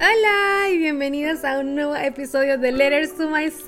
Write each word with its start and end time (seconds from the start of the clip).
Hola 0.00 0.70
y 0.70 0.78
bienvenidos 0.78 1.44
a 1.44 1.58
un 1.58 1.74
nuevo 1.74 1.96
episodio 1.96 2.56
de 2.56 2.70
Letters 2.70 3.16
to 3.16 3.28
Myself. 3.28 3.66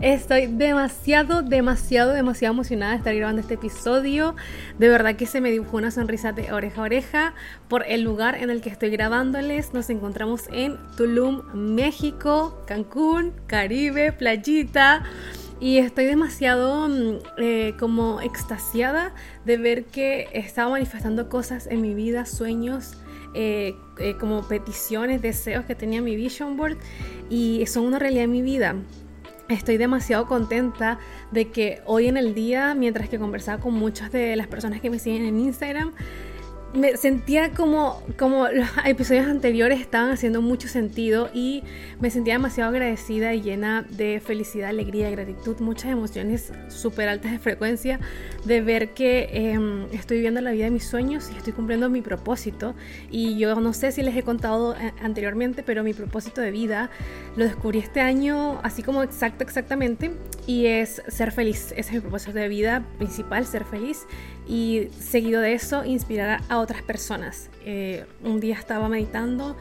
Estoy 0.00 0.48
demasiado, 0.48 1.42
demasiado, 1.42 2.14
demasiado 2.14 2.54
emocionada 2.54 2.92
de 2.92 2.98
estar 2.98 3.14
grabando 3.14 3.42
este 3.42 3.54
episodio. 3.54 4.34
De 4.76 4.88
verdad 4.88 5.14
que 5.14 5.26
se 5.26 5.40
me 5.40 5.52
dibujó 5.52 5.76
una 5.76 5.92
sonrisa 5.92 6.32
de 6.32 6.52
oreja 6.52 6.80
a 6.80 6.84
oreja 6.84 7.34
por 7.68 7.84
el 7.86 8.02
lugar 8.02 8.34
en 8.42 8.50
el 8.50 8.60
que 8.60 8.70
estoy 8.70 8.90
grabándoles. 8.90 9.72
Nos 9.72 9.88
encontramos 9.88 10.48
en 10.50 10.78
Tulum, 10.96 11.42
México, 11.54 12.60
Cancún, 12.66 13.34
Caribe, 13.46 14.10
playita. 14.10 15.04
Y 15.58 15.78
estoy 15.78 16.04
demasiado 16.04 16.88
mm, 16.88 17.18
eh, 17.38 17.74
como 17.78 18.20
extasiada 18.20 19.14
de 19.44 19.56
ver 19.56 19.84
que 19.84 20.28
estaba 20.32 20.70
manifestando 20.70 21.28
cosas 21.28 21.66
en 21.66 21.80
mi 21.80 21.94
vida, 21.94 22.26
sueños, 22.26 22.98
eh, 23.34 23.74
eh, 23.98 24.16
como 24.18 24.46
peticiones, 24.46 25.22
deseos 25.22 25.64
que 25.64 25.74
tenía 25.74 26.02
mi 26.02 26.16
vision 26.16 26.56
board 26.56 26.76
y 27.30 27.64
son 27.66 27.84
una 27.84 27.98
realidad 27.98 28.24
en 28.24 28.32
mi 28.32 28.42
vida. 28.42 28.76
Estoy 29.48 29.76
demasiado 29.76 30.26
contenta 30.26 30.98
de 31.30 31.50
que 31.50 31.80
hoy 31.86 32.08
en 32.08 32.16
el 32.16 32.34
día, 32.34 32.74
mientras 32.74 33.08
que 33.08 33.18
conversaba 33.18 33.62
con 33.62 33.74
muchas 33.74 34.10
de 34.10 34.34
las 34.36 34.48
personas 34.48 34.80
que 34.80 34.90
me 34.90 34.98
siguen 34.98 35.24
en 35.24 35.38
Instagram, 35.38 35.92
me 36.74 36.96
sentía 36.96 37.52
como, 37.52 38.02
como 38.18 38.48
los 38.52 38.68
episodios 38.84 39.26
anteriores 39.26 39.80
estaban 39.80 40.10
haciendo 40.10 40.42
mucho 40.42 40.68
sentido 40.68 41.30
y 41.32 41.62
me 42.00 42.10
sentía 42.10 42.34
demasiado 42.34 42.70
agradecida 42.70 43.34
y 43.34 43.42
llena 43.42 43.82
de 43.82 44.20
felicidad, 44.20 44.70
alegría 44.70 45.10
gratitud, 45.10 45.58
muchas 45.60 45.90
emociones 45.90 46.52
súper 46.68 47.08
altas 47.08 47.32
de 47.32 47.38
frecuencia 47.38 48.00
de 48.44 48.60
ver 48.60 48.90
que 48.90 49.28
em, 49.32 49.86
estoy 49.92 50.18
viviendo 50.18 50.40
la 50.40 50.50
vida 50.50 50.64
de 50.64 50.70
mis 50.70 50.86
sueños 50.86 51.30
y 51.32 51.36
estoy 51.36 51.52
cumpliendo 51.52 51.88
mi 51.88 52.02
propósito. 52.02 52.74
Y 53.10 53.38
yo 53.38 53.54
no 53.60 53.72
sé 53.72 53.92
si 53.92 54.02
les 54.02 54.16
he 54.16 54.22
contado 54.22 54.76
eh, 54.76 54.92
anteriormente, 55.00 55.62
pero 55.62 55.82
mi 55.82 55.94
propósito 55.94 56.40
de 56.40 56.50
vida 56.50 56.90
lo 57.36 57.44
descubrí 57.44 57.78
este 57.78 58.00
año 58.00 58.60
así 58.62 58.82
como 58.82 59.02
exacto, 59.02 59.44
exactamente, 59.44 60.12
y 60.46 60.66
es 60.66 61.02
ser 61.08 61.32
feliz. 61.32 61.72
Ese 61.76 61.80
es 61.80 61.92
mi 61.92 62.00
propósito 62.00 62.32
de 62.32 62.48
vida 62.48 62.84
principal, 62.98 63.46
ser 63.46 63.64
feliz 63.64 64.06
y 64.46 64.88
seguido 64.98 65.40
de 65.40 65.54
eso 65.54 65.84
inspirar 65.84 66.40
a 66.48 66.58
otras 66.58 66.82
personas. 66.82 67.50
Eh, 67.64 68.06
un 68.22 68.40
día 68.40 68.54
estaba 68.54 68.88
meditando 68.88 69.56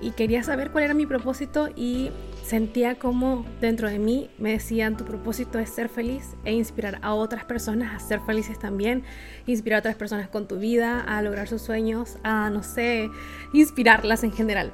y 0.00 0.12
quería 0.12 0.42
saber 0.42 0.70
cuál 0.70 0.84
era 0.84 0.94
mi 0.94 1.06
propósito 1.06 1.68
y 1.76 2.10
sentía 2.42 2.98
como 2.98 3.44
dentro 3.60 3.88
de 3.88 3.98
mí 3.98 4.30
me 4.38 4.52
decían 4.52 4.96
tu 4.96 5.04
propósito 5.04 5.58
es 5.58 5.70
ser 5.70 5.88
feliz 5.88 6.34
e 6.44 6.52
inspirar 6.52 6.98
a 7.02 7.14
otras 7.14 7.44
personas 7.44 7.94
a 7.94 8.04
ser 8.04 8.20
felices 8.20 8.58
también, 8.58 9.04
inspirar 9.46 9.76
a 9.76 9.80
otras 9.80 9.96
personas 9.96 10.28
con 10.28 10.48
tu 10.48 10.58
vida, 10.58 11.00
a 11.00 11.20
lograr 11.22 11.48
sus 11.48 11.62
sueños, 11.62 12.16
a 12.22 12.50
no 12.50 12.62
sé, 12.62 13.10
inspirarlas 13.52 14.24
en 14.24 14.32
general. 14.32 14.72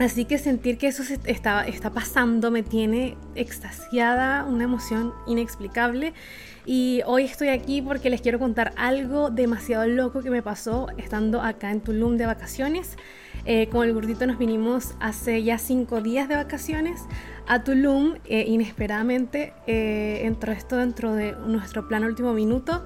Así 0.00 0.24
que 0.24 0.38
sentir 0.38 0.78
que 0.78 0.86
eso 0.86 1.02
está, 1.26 1.66
está 1.66 1.90
pasando 1.90 2.50
me 2.50 2.62
tiene 2.62 3.18
extasiada, 3.34 4.46
una 4.46 4.64
emoción 4.64 5.12
inexplicable. 5.26 6.14
Y 6.64 7.02
hoy 7.04 7.24
estoy 7.24 7.48
aquí 7.48 7.82
porque 7.82 8.08
les 8.08 8.22
quiero 8.22 8.38
contar 8.38 8.72
algo 8.76 9.28
demasiado 9.28 9.86
loco 9.86 10.22
que 10.22 10.30
me 10.30 10.40
pasó 10.40 10.86
estando 10.96 11.42
acá 11.42 11.70
en 11.70 11.82
Tulum 11.82 12.16
de 12.16 12.24
vacaciones. 12.24 12.96
Eh, 13.44 13.68
con 13.68 13.86
el 13.86 13.92
gordito 13.92 14.26
nos 14.26 14.38
vinimos 14.38 14.94
hace 15.00 15.42
ya 15.42 15.58
cinco 15.58 16.00
días 16.00 16.30
de 16.30 16.36
vacaciones 16.36 17.02
a 17.46 17.62
Tulum. 17.62 18.14
Eh, 18.24 18.46
inesperadamente 18.48 19.52
eh, 19.66 20.22
entró 20.24 20.52
esto 20.52 20.76
dentro 20.76 21.12
de 21.12 21.32
nuestro 21.46 21.88
plan 21.88 22.04
último 22.04 22.32
minuto. 22.32 22.82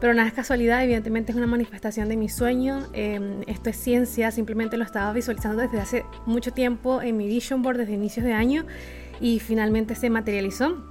Pero 0.00 0.12
nada 0.12 0.28
es 0.28 0.34
casualidad, 0.34 0.84
evidentemente 0.84 1.32
es 1.32 1.38
una 1.38 1.46
manifestación 1.46 2.08
de 2.08 2.16
mi 2.16 2.28
sueño. 2.28 2.86
Em, 2.92 3.42
esto 3.46 3.70
es 3.70 3.76
ciencia, 3.76 4.30
simplemente 4.30 4.76
lo 4.76 4.84
estaba 4.84 5.12
visualizando 5.12 5.62
desde 5.62 5.80
hace 5.80 6.04
mucho 6.26 6.52
tiempo 6.52 7.00
en 7.00 7.16
mi 7.16 7.26
vision 7.26 7.62
board, 7.62 7.78
desde 7.78 7.92
inicios 7.94 8.24
de 8.24 8.34
año, 8.34 8.66
y 9.20 9.40
finalmente 9.40 9.94
se 9.94 10.10
materializó. 10.10 10.84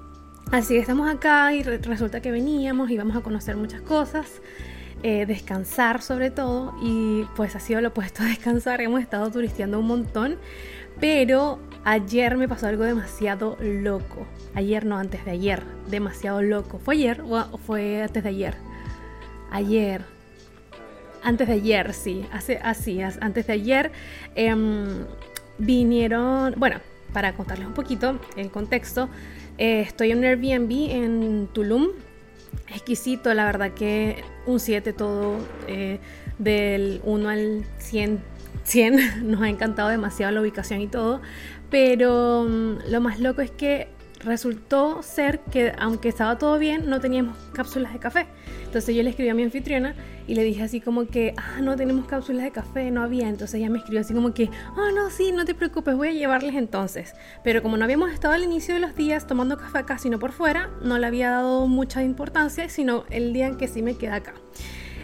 Así 0.51 0.75
que 0.75 0.79
estamos 0.79 1.09
acá 1.13 1.53
y 1.53 1.63
resulta 1.63 2.21
que 2.21 2.31
veníamos 2.31 2.89
y 2.89 2.97
vamos 2.97 3.15
a 3.15 3.21
conocer 3.21 3.57
muchas 3.57 3.81
cosas. 3.81 4.41
Eh, 5.03 5.27
descansar 5.27 6.01
sobre 6.01 6.31
todo 6.31 6.73
y 6.81 7.25
pues 7.35 7.55
ha 7.55 7.59
sido 7.59 7.79
lo 7.79 7.89
opuesto 7.89 8.23
a 8.23 8.25
descansar, 8.25 8.81
hemos 8.81 9.01
estado 9.01 9.29
turisteando 9.29 9.79
un 9.79 9.85
montón, 9.85 10.37
pero 10.99 11.59
ayer 11.83 12.37
me 12.37 12.47
pasó 12.47 12.65
algo 12.67 12.85
demasiado 12.85 13.55
loco, 13.61 14.25
ayer 14.55 14.83
no, 14.83 14.97
antes 14.97 15.23
de 15.23 15.31
ayer, 15.31 15.61
demasiado 15.91 16.41
loco, 16.41 16.79
¿fue 16.79 16.95
ayer 16.95 17.21
o 17.21 17.57
fue 17.59 18.01
antes 18.01 18.23
de 18.23 18.29
ayer? 18.29 18.55
Ayer. 19.55 20.01
Antes 21.23 21.47
de 21.47 21.53
ayer, 21.55 21.93
sí, 21.93 22.25
hace 22.31 22.57
así, 22.57 23.01
antes 23.01 23.47
de 23.47 23.53
ayer 23.53 23.91
em, 24.35 25.05
vinieron, 25.57 26.53
bueno, 26.57 26.79
para 27.13 27.33
contarles 27.33 27.67
un 27.67 27.73
poquito 27.73 28.19
el 28.35 28.51
contexto, 28.51 29.09
eh, 29.57 29.81
estoy 29.81 30.11
en 30.11 30.19
un 30.19 30.25
Airbnb 30.25 30.71
en 30.91 31.49
Tulum, 31.51 31.87
exquisito, 32.67 33.33
la 33.33 33.45
verdad 33.45 33.71
que 33.71 34.23
un 34.45 34.59
7 34.59 34.93
todo, 34.93 35.37
eh, 35.67 35.99
del 36.37 37.01
1 37.03 37.29
al 37.29 37.65
100, 37.79 38.19
100, 38.63 39.23
nos 39.31 39.41
ha 39.41 39.49
encantado 39.49 39.89
demasiado 39.89 40.31
la 40.31 40.41
ubicación 40.41 40.81
y 40.81 40.87
todo, 40.87 41.21
pero 41.69 42.45
mm, 42.47 42.89
lo 42.91 43.01
más 43.01 43.19
loco 43.19 43.41
es 43.41 43.51
que 43.51 43.87
resultó 44.19 45.01
ser 45.03 45.39
que 45.39 45.73
aunque 45.77 46.09
estaba 46.09 46.37
todo 46.37 46.59
bien, 46.59 46.89
no 46.89 46.99
teníamos 46.99 47.37
cápsulas 47.53 47.93
de 47.93 47.99
café. 47.99 48.27
Entonces 48.65 48.95
yo 48.95 49.03
le 49.03 49.09
escribí 49.09 49.29
a 49.29 49.33
mi 49.33 49.43
anfitriona 49.43 49.95
y 50.27 50.35
le 50.35 50.43
dije 50.43 50.63
así 50.63 50.81
como 50.81 51.07
que, 51.07 51.33
ah, 51.37 51.61
no 51.61 51.75
tenemos 51.75 52.05
cápsulas 52.07 52.43
de 52.43 52.51
café, 52.51 52.91
no 52.91 53.01
había. 53.03 53.29
Entonces 53.29 53.55
ella 53.55 53.69
me 53.69 53.77
escribió 53.77 54.01
así 54.01 54.13
como 54.13 54.33
que, 54.33 54.49
ah, 54.51 54.89
no, 54.93 55.09
sí, 55.09 55.31
no 55.31 55.45
te 55.45 55.53
preocupes, 55.53 55.95
voy 55.95 56.09
a 56.09 56.11
llevarles 56.11 56.55
entonces. 56.55 57.13
Pero 57.43 57.61
como 57.61 57.77
no 57.77 57.85
habíamos 57.85 58.11
estado 58.11 58.33
al 58.33 58.43
inicio 58.43 58.73
de 58.73 58.79
los 58.79 58.95
días 58.95 59.27
tomando 59.27 59.57
café 59.57 59.79
acá, 59.79 59.97
sino 59.97 60.19
por 60.19 60.31
fuera, 60.31 60.71
no 60.81 60.97
le 60.97 61.07
había 61.07 61.29
dado 61.29 61.67
mucha 61.67 62.03
importancia, 62.03 62.69
sino 62.69 63.05
el 63.09 63.33
día 63.33 63.47
en 63.47 63.57
que 63.57 63.67
sí 63.67 63.81
me 63.81 63.95
queda 63.95 64.15
acá. 64.15 64.33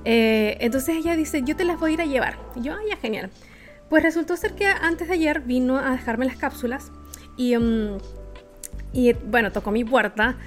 Eh, 0.04 0.58
entonces 0.60 0.96
ella 0.96 1.16
dice, 1.16 1.44
yo 1.44 1.56
te 1.56 1.64
las 1.64 1.80
voy 1.80 1.92
a 1.92 1.94
ir 1.94 2.02
a 2.02 2.06
llevar. 2.06 2.40
Y 2.56 2.64
yo, 2.64 2.74
ah, 2.74 2.82
ya, 2.90 2.98
genial. 2.98 3.30
Pues 3.90 4.04
resultó 4.04 4.36
ser 4.38 4.54
que 4.54 4.68
antes 4.68 5.08
de 5.08 5.14
ayer 5.14 5.42
vino 5.42 5.78
a 5.78 5.92
dejarme 5.92 6.26
las 6.26 6.38
cápsulas 6.38 6.92
y... 7.38 7.56
Um, 7.56 7.98
y 8.94 9.14
bueno, 9.14 9.52
tocó 9.52 9.72
mi 9.72 9.84
puerta. 9.84 10.38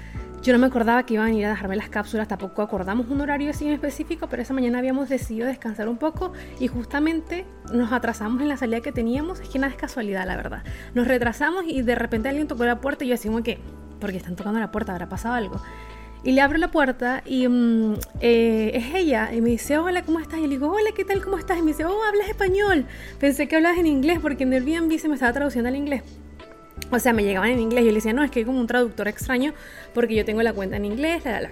Yo 0.45 0.53
no 0.53 0.59
me 0.59 0.67
acordaba 0.67 1.01
que 1.07 1.15
iban 1.15 1.25
a 1.25 1.33
ir 1.33 1.43
a 1.47 1.49
dejarme 1.49 1.75
las 1.75 1.89
cápsulas, 1.89 2.27
tampoco 2.27 2.61
acordamos 2.61 3.07
un 3.09 3.19
horario 3.19 3.49
así 3.49 3.65
en 3.65 3.73
específico, 3.73 4.27
pero 4.29 4.43
esa 4.43 4.53
mañana 4.53 4.77
habíamos 4.77 5.09
decidido 5.09 5.47
descansar 5.47 5.89
un 5.89 5.97
poco 5.97 6.33
y 6.59 6.67
justamente 6.67 7.47
nos 7.73 7.91
atrasamos 7.91 8.43
en 8.43 8.49
la 8.49 8.55
salida 8.55 8.81
que 8.81 8.91
teníamos. 8.91 9.39
Es 9.39 9.49
que 9.49 9.57
nada 9.57 9.73
es 9.73 9.79
casualidad, 9.79 10.27
la 10.27 10.35
verdad. 10.35 10.63
Nos 10.93 11.07
retrasamos 11.07 11.63
y 11.65 11.81
de 11.81 11.95
repente 11.95 12.29
alguien 12.29 12.47
tocó 12.47 12.63
la 12.63 12.79
puerta 12.79 13.03
y 13.03 13.07
yo 13.07 13.15
como 13.23 13.41
que, 13.41 13.57
porque 13.99 14.17
están 14.17 14.35
tocando 14.35 14.59
la 14.59 14.69
puerta, 14.69 14.91
habrá 14.91 15.09
pasado 15.09 15.33
algo. 15.33 15.59
Y 16.23 16.33
le 16.33 16.41
abro 16.41 16.59
la 16.59 16.69
puerta 16.69 17.23
y 17.25 17.47
mm, 17.47 17.95
eh, 18.19 18.71
es 18.75 18.93
ella. 18.93 19.33
Y 19.33 19.41
me 19.41 19.49
dice, 19.49 19.79
hola, 19.79 20.03
¿cómo 20.03 20.19
estás? 20.19 20.37
Y 20.37 20.43
le 20.43 20.49
digo, 20.49 20.69
hola, 20.71 20.91
¿qué 20.95 21.05
tal? 21.05 21.23
¿Cómo 21.23 21.39
estás? 21.39 21.57
Y 21.57 21.63
me 21.63 21.71
dice, 21.71 21.85
oh, 21.85 22.03
hablas 22.03 22.29
español. 22.29 22.85
Pensé 23.19 23.47
que 23.47 23.55
hablabas 23.55 23.79
en 23.79 23.87
inglés 23.87 24.19
porque 24.21 24.43
en 24.43 24.53
el 24.53 24.63
Airbnb 24.63 24.99
se 24.99 25.07
me 25.07 25.15
estaba 25.15 25.33
traduciendo 25.33 25.69
al 25.69 25.75
inglés. 25.75 26.03
O 26.91 26.99
sea, 26.99 27.13
me 27.13 27.23
llegaban 27.23 27.49
en 27.49 27.59
inglés. 27.59 27.83
Yo 27.83 27.89
le 27.89 27.95
decía, 27.95 28.13
no, 28.13 28.23
es 28.23 28.31
que 28.31 28.39
hay 28.39 28.45
como 28.45 28.59
un 28.59 28.67
traductor 28.67 29.07
extraño 29.07 29.53
porque 29.93 30.15
yo 30.15 30.25
tengo 30.25 30.41
la 30.43 30.53
cuenta 30.53 30.77
en 30.77 30.85
inglés, 30.85 31.25
la, 31.25 31.31
la, 31.31 31.41
la. 31.41 31.49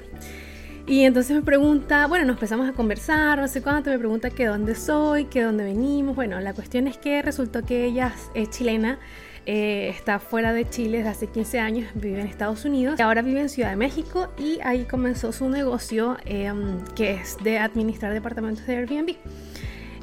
Y 0.86 1.04
entonces 1.04 1.34
me 1.34 1.42
pregunta, 1.42 2.08
bueno, 2.08 2.26
nos 2.26 2.36
empezamos 2.36 2.68
a 2.68 2.74
conversar, 2.74 3.40
no 3.40 3.48
sé 3.48 3.62
cuánto, 3.62 3.90
me 3.90 3.98
pregunta 3.98 4.30
que 4.30 4.46
dónde 4.46 4.76
soy, 4.76 5.26
que 5.26 5.42
dónde 5.42 5.64
venimos. 5.64 6.14
Bueno, 6.14 6.42
la 6.42 6.54
cuestión 6.54 6.88
es 6.88 6.98
que 6.98 7.22
resultó 7.22 7.64
que 7.64 7.86
ella 7.86 8.14
es 8.34 8.50
chilena, 8.50 9.00
eh, 9.46 9.88
está 9.90 10.20
fuera 10.20 10.52
de 10.52 10.70
Chile 10.70 10.98
desde 10.98 11.10
hace 11.10 11.28
15 11.28 11.60
años, 11.60 11.90
vive 11.96 12.20
en 12.20 12.28
Estados 12.28 12.66
Unidos, 12.66 13.00
y 13.00 13.02
ahora 13.02 13.22
vive 13.22 13.40
en 13.40 13.50
Ciudad 13.50 13.70
de 13.70 13.78
México 13.78 14.34
y 14.38 14.60
ahí 14.62 14.84
comenzó 14.84 15.32
su 15.32 15.50
negocio 15.50 16.18
em, 16.26 16.84
que 16.96 17.14
es 17.14 17.38
de 17.42 17.60
administrar 17.60 18.12
departamentos 18.12 18.66
de 18.68 18.76
Airbnb. 18.76 19.16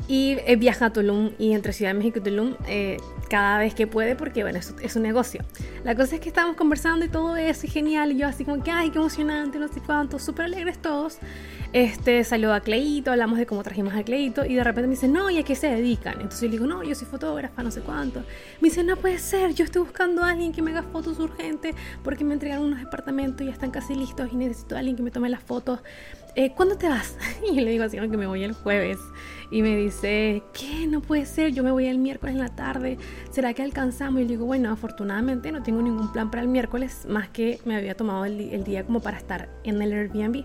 Y 0.08 0.38
eh, 0.46 0.56
viaja 0.56 0.86
a 0.86 0.92
Tulum 0.92 1.32
y 1.38 1.52
entre 1.52 1.74
Ciudad 1.74 1.92
de 1.92 1.98
México 1.98 2.20
y 2.20 2.22
Tulum 2.22 2.54
eh, 2.66 2.96
cada 3.30 3.58
vez 3.58 3.74
que 3.74 3.86
puede 3.86 4.16
porque, 4.16 4.42
bueno, 4.42 4.58
es, 4.58 4.74
es, 4.82 4.96
un 4.96 5.02
negocio. 5.02 5.42
La 5.84 5.94
cosa 5.94 6.16
es 6.16 6.20
que 6.20 6.28
estábamos 6.28 6.56
conversando 6.56 7.06
y 7.06 7.08
todo 7.08 7.36
eso, 7.36 7.66
y 7.66 7.70
genial, 7.70 8.10
y 8.12 8.18
yo 8.18 8.26
así 8.26 8.44
como 8.44 8.62
que, 8.62 8.72
ay, 8.72 8.90
qué 8.90 8.98
emocionante, 8.98 9.58
no 9.58 9.68
sé 9.68 9.80
cuánto, 9.80 10.18
súper 10.18 10.46
alegres 10.46 10.82
todos. 10.82 11.18
Este, 11.72 12.24
salió 12.24 12.52
a 12.52 12.60
Cleito, 12.60 13.12
hablamos 13.12 13.38
de 13.38 13.46
cómo 13.46 13.62
trajimos 13.62 13.94
a 13.94 14.02
Cleito, 14.02 14.44
y 14.44 14.56
de 14.56 14.64
repente 14.64 14.88
me 14.88 14.94
dice, 14.94 15.06
no, 15.06 15.30
¿y 15.30 15.38
a 15.38 15.44
qué 15.44 15.54
se 15.54 15.68
dedican? 15.68 16.14
Entonces 16.14 16.40
yo 16.40 16.46
le 16.48 16.52
digo, 16.52 16.66
no, 16.66 16.82
yo 16.82 16.94
soy 16.96 17.06
fotógrafa, 17.06 17.62
no 17.62 17.70
sé 17.70 17.82
cuánto. 17.82 18.20
Me 18.60 18.68
dice, 18.68 18.82
no 18.82 18.96
puede 18.96 19.18
ser, 19.18 19.54
yo 19.54 19.64
estoy 19.64 19.82
buscando 19.82 20.24
a 20.24 20.30
alguien 20.30 20.50
que 20.50 20.62
me 20.62 20.72
haga 20.72 20.82
fotos 20.82 21.20
urgentes 21.20 21.76
porque 22.02 22.24
me 22.24 22.34
entregaron 22.34 22.66
unos 22.66 22.80
departamentos 22.80 23.42
y 23.42 23.46
ya 23.46 23.52
están 23.52 23.70
casi 23.70 23.94
listos 23.94 24.28
y 24.32 24.36
necesito 24.36 24.74
a 24.74 24.80
alguien 24.80 24.96
que 24.96 25.04
me 25.04 25.12
tome 25.12 25.28
las 25.28 25.42
fotos. 25.42 25.80
Eh, 26.36 26.52
¿Cuándo 26.54 26.76
te 26.76 26.88
vas? 26.88 27.16
Y 27.42 27.56
yo 27.56 27.62
le 27.62 27.70
digo 27.70 27.84
así, 27.84 27.98
que 27.98 28.16
me 28.16 28.26
voy 28.26 28.44
el 28.44 28.52
jueves. 28.52 28.98
Y 29.50 29.62
me 29.62 29.76
dice, 29.76 30.42
¿qué? 30.52 30.86
No 30.86 31.00
puede 31.00 31.26
ser, 31.26 31.52
yo 31.52 31.64
me 31.64 31.72
voy 31.72 31.86
el 31.86 31.98
miércoles 31.98 32.34
en 32.34 32.40
la 32.40 32.54
tarde. 32.54 32.98
¿Será 33.30 33.52
que 33.52 33.62
alcanzamos? 33.62 34.20
Y 34.20 34.24
le 34.24 34.30
digo, 34.30 34.46
bueno, 34.46 34.70
afortunadamente 34.70 35.50
no 35.50 35.62
tengo 35.62 35.82
ningún 35.82 36.12
plan 36.12 36.30
para 36.30 36.42
el 36.42 36.48
miércoles, 36.48 37.04
más 37.08 37.28
que 37.28 37.60
me 37.64 37.76
había 37.76 37.96
tomado 37.96 38.24
el, 38.24 38.64
día 38.64 38.84
como 38.84 39.00
para 39.00 39.16
estar 39.16 39.48
en 39.64 39.82
el 39.82 39.92
Airbnb. 39.92 40.44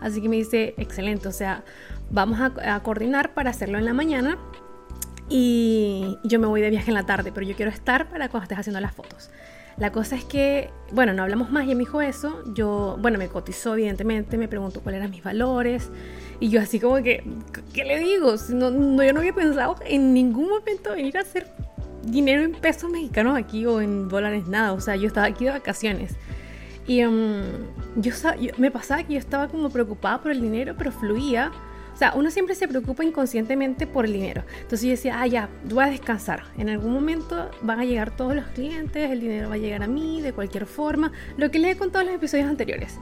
Así 0.00 0.20
que 0.20 0.28
me 0.28 0.36
dice, 0.36 0.74
excelente, 0.78 1.28
o 1.28 1.32
sea, 1.32 1.62
vamos 2.10 2.40
a, 2.40 2.74
a 2.74 2.82
coordinar 2.82 3.34
para 3.34 3.50
hacerlo 3.50 3.78
en 3.78 3.84
la 3.84 3.92
mañana 3.92 4.38
y 5.28 6.18
yo 6.24 6.40
me 6.40 6.48
voy 6.48 6.60
de 6.60 6.70
viaje 6.70 6.90
en 6.90 6.94
la 6.94 7.04
tarde, 7.04 7.30
pero 7.32 7.46
yo 7.46 7.54
quiero 7.54 7.70
estar 7.70 8.08
para 8.08 8.28
cuando 8.28 8.44
estés 8.44 8.58
haciendo 8.58 8.80
las 8.80 8.92
fotos. 8.92 9.30
La 9.76 9.92
cosa 9.92 10.16
es 10.16 10.24
que, 10.24 10.70
bueno, 10.92 11.12
no 11.12 11.22
hablamos 11.22 11.50
más 11.50 11.64
y 11.64 11.74
me 11.74 11.80
dijo 11.80 12.02
eso. 12.02 12.42
Yo, 12.54 12.98
bueno, 13.00 13.18
me 13.18 13.28
cotizó 13.28 13.74
evidentemente, 13.74 14.36
me 14.36 14.48
preguntó 14.48 14.80
cuáles 14.80 14.98
eran 14.98 15.10
mis 15.10 15.22
valores. 15.22 15.90
Y 16.38 16.48
yo 16.50 16.60
así 16.60 16.80
como 16.80 16.96
que, 16.96 17.24
¿qué 17.72 17.84
le 17.84 17.98
digo? 17.98 18.34
No, 18.50 18.70
no, 18.70 19.02
yo 19.02 19.12
no 19.12 19.20
había 19.20 19.34
pensado 19.34 19.76
en 19.84 20.12
ningún 20.14 20.48
momento 20.48 20.92
venir 20.92 21.16
a 21.16 21.20
hacer 21.20 21.46
dinero 22.02 22.42
en 22.42 22.52
pesos 22.52 22.90
mexicanos 22.90 23.36
aquí 23.36 23.66
o 23.66 23.80
en 23.80 24.08
dólares, 24.08 24.46
nada. 24.46 24.72
O 24.72 24.80
sea, 24.80 24.96
yo 24.96 25.06
estaba 25.06 25.26
aquí 25.26 25.44
de 25.44 25.52
vacaciones. 25.52 26.16
Y 26.86 27.04
um, 27.04 27.42
yo, 27.96 28.12
yo, 28.40 28.52
me 28.58 28.70
pasaba 28.70 29.02
que 29.04 29.14
yo 29.14 29.18
estaba 29.18 29.48
como 29.48 29.70
preocupada 29.70 30.20
por 30.20 30.32
el 30.32 30.40
dinero, 30.40 30.74
pero 30.76 30.92
fluía 30.92 31.52
sea, 32.00 32.14
uno 32.14 32.30
siempre 32.30 32.54
se 32.54 32.66
preocupa 32.66 33.04
inconscientemente 33.04 33.86
por 33.86 34.06
el 34.06 34.14
dinero. 34.14 34.42
Entonces 34.54 34.82
yo 34.82 34.90
decía, 34.90 35.20
ah, 35.20 35.26
ya, 35.26 35.50
voy 35.64 35.84
a 35.84 35.88
descansar. 35.88 36.44
En 36.56 36.70
algún 36.70 36.94
momento 36.94 37.50
van 37.60 37.78
a 37.78 37.84
llegar 37.84 38.16
todos 38.16 38.34
los 38.34 38.46
clientes, 38.48 39.10
el 39.10 39.20
dinero 39.20 39.50
va 39.50 39.56
a 39.56 39.58
llegar 39.58 39.82
a 39.82 39.86
mí 39.86 40.22
de 40.22 40.32
cualquier 40.32 40.64
forma. 40.64 41.12
Lo 41.36 41.50
que 41.50 41.58
les 41.58 41.76
he 41.76 41.78
contado 41.78 42.00
en 42.00 42.06
los 42.06 42.16
episodios 42.16 42.48
anteriores. 42.48 42.98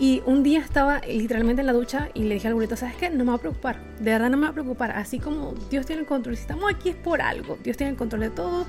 Y 0.00 0.22
un 0.24 0.42
día 0.42 0.60
estaba 0.60 1.02
literalmente 1.02 1.60
en 1.60 1.66
la 1.66 1.74
ducha 1.74 2.08
y 2.14 2.22
le 2.22 2.34
dije 2.34 2.48
al 2.48 2.54
burrito, 2.54 2.74
¿sabes 2.74 2.96
qué? 2.96 3.10
No 3.10 3.22
me 3.22 3.32
va 3.32 3.34
a 3.34 3.38
preocupar. 3.38 3.78
De 3.98 4.10
verdad 4.10 4.30
no 4.30 4.38
me 4.38 4.44
va 4.44 4.48
a 4.48 4.52
preocupar. 4.54 4.92
Así 4.92 5.18
como 5.18 5.52
Dios 5.70 5.84
tiene 5.84 6.00
el 6.00 6.08
control. 6.08 6.36
Si 6.36 6.40
estamos 6.40 6.72
aquí 6.72 6.88
es 6.88 6.96
por 6.96 7.20
algo. 7.20 7.58
Dios 7.62 7.76
tiene 7.76 7.90
el 7.90 7.98
control 7.98 8.22
de 8.22 8.30
todo. 8.30 8.64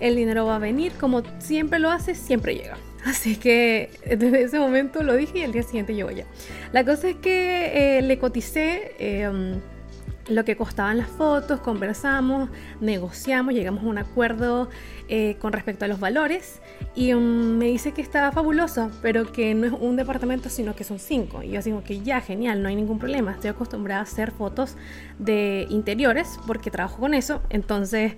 El 0.00 0.16
dinero 0.16 0.44
va 0.44 0.56
a 0.56 0.58
venir. 0.58 0.90
Como 0.98 1.22
siempre 1.38 1.78
lo 1.78 1.88
hace, 1.88 2.16
siempre 2.16 2.56
llega. 2.56 2.76
Así 3.04 3.36
que 3.36 3.90
desde 4.04 4.42
ese 4.42 4.58
momento 4.58 5.04
lo 5.04 5.14
dije 5.14 5.38
y 5.38 5.42
el 5.42 5.52
día 5.52 5.62
siguiente 5.62 5.94
llegó 5.94 6.10
ya. 6.10 6.26
La 6.72 6.84
cosa 6.84 7.10
es 7.10 7.16
que 7.16 7.98
eh, 7.98 8.02
le 8.02 8.18
coticé 8.18 8.96
em, 8.98 9.60
lo 10.34 10.44
que 10.44 10.56
costaban 10.56 10.98
las 10.98 11.08
fotos, 11.08 11.60
conversamos, 11.60 12.50
negociamos, 12.80 13.54
llegamos 13.54 13.84
a 13.84 13.86
un 13.86 13.98
acuerdo 13.98 14.68
eh, 15.08 15.36
con 15.40 15.52
respecto 15.52 15.84
a 15.84 15.88
los 15.88 16.00
valores 16.00 16.60
y 16.94 17.10
em, 17.10 17.58
me 17.58 17.66
dice 17.66 17.92
que 17.92 18.02
estaba 18.02 18.32
fabuloso, 18.32 18.90
pero 19.02 19.30
que 19.32 19.54
no 19.54 19.66
es 19.66 19.72
un 19.72 19.96
departamento, 19.96 20.48
sino 20.48 20.74
que 20.74 20.84
son 20.84 20.98
cinco. 20.98 21.42
Y 21.42 21.50
yo 21.50 21.62
digo 21.62 21.82
que 21.84 22.00
ya, 22.00 22.20
genial, 22.20 22.62
no 22.62 22.68
hay 22.68 22.76
ningún 22.76 22.98
problema. 22.98 23.32
Estoy 23.32 23.50
acostumbrada 23.50 24.00
a 24.00 24.04
hacer 24.04 24.30
fotos 24.30 24.76
de 25.18 25.66
interiores 25.70 26.38
porque 26.46 26.70
trabajo 26.70 26.98
con 26.98 27.14
eso. 27.14 27.42
Entonces, 27.50 28.14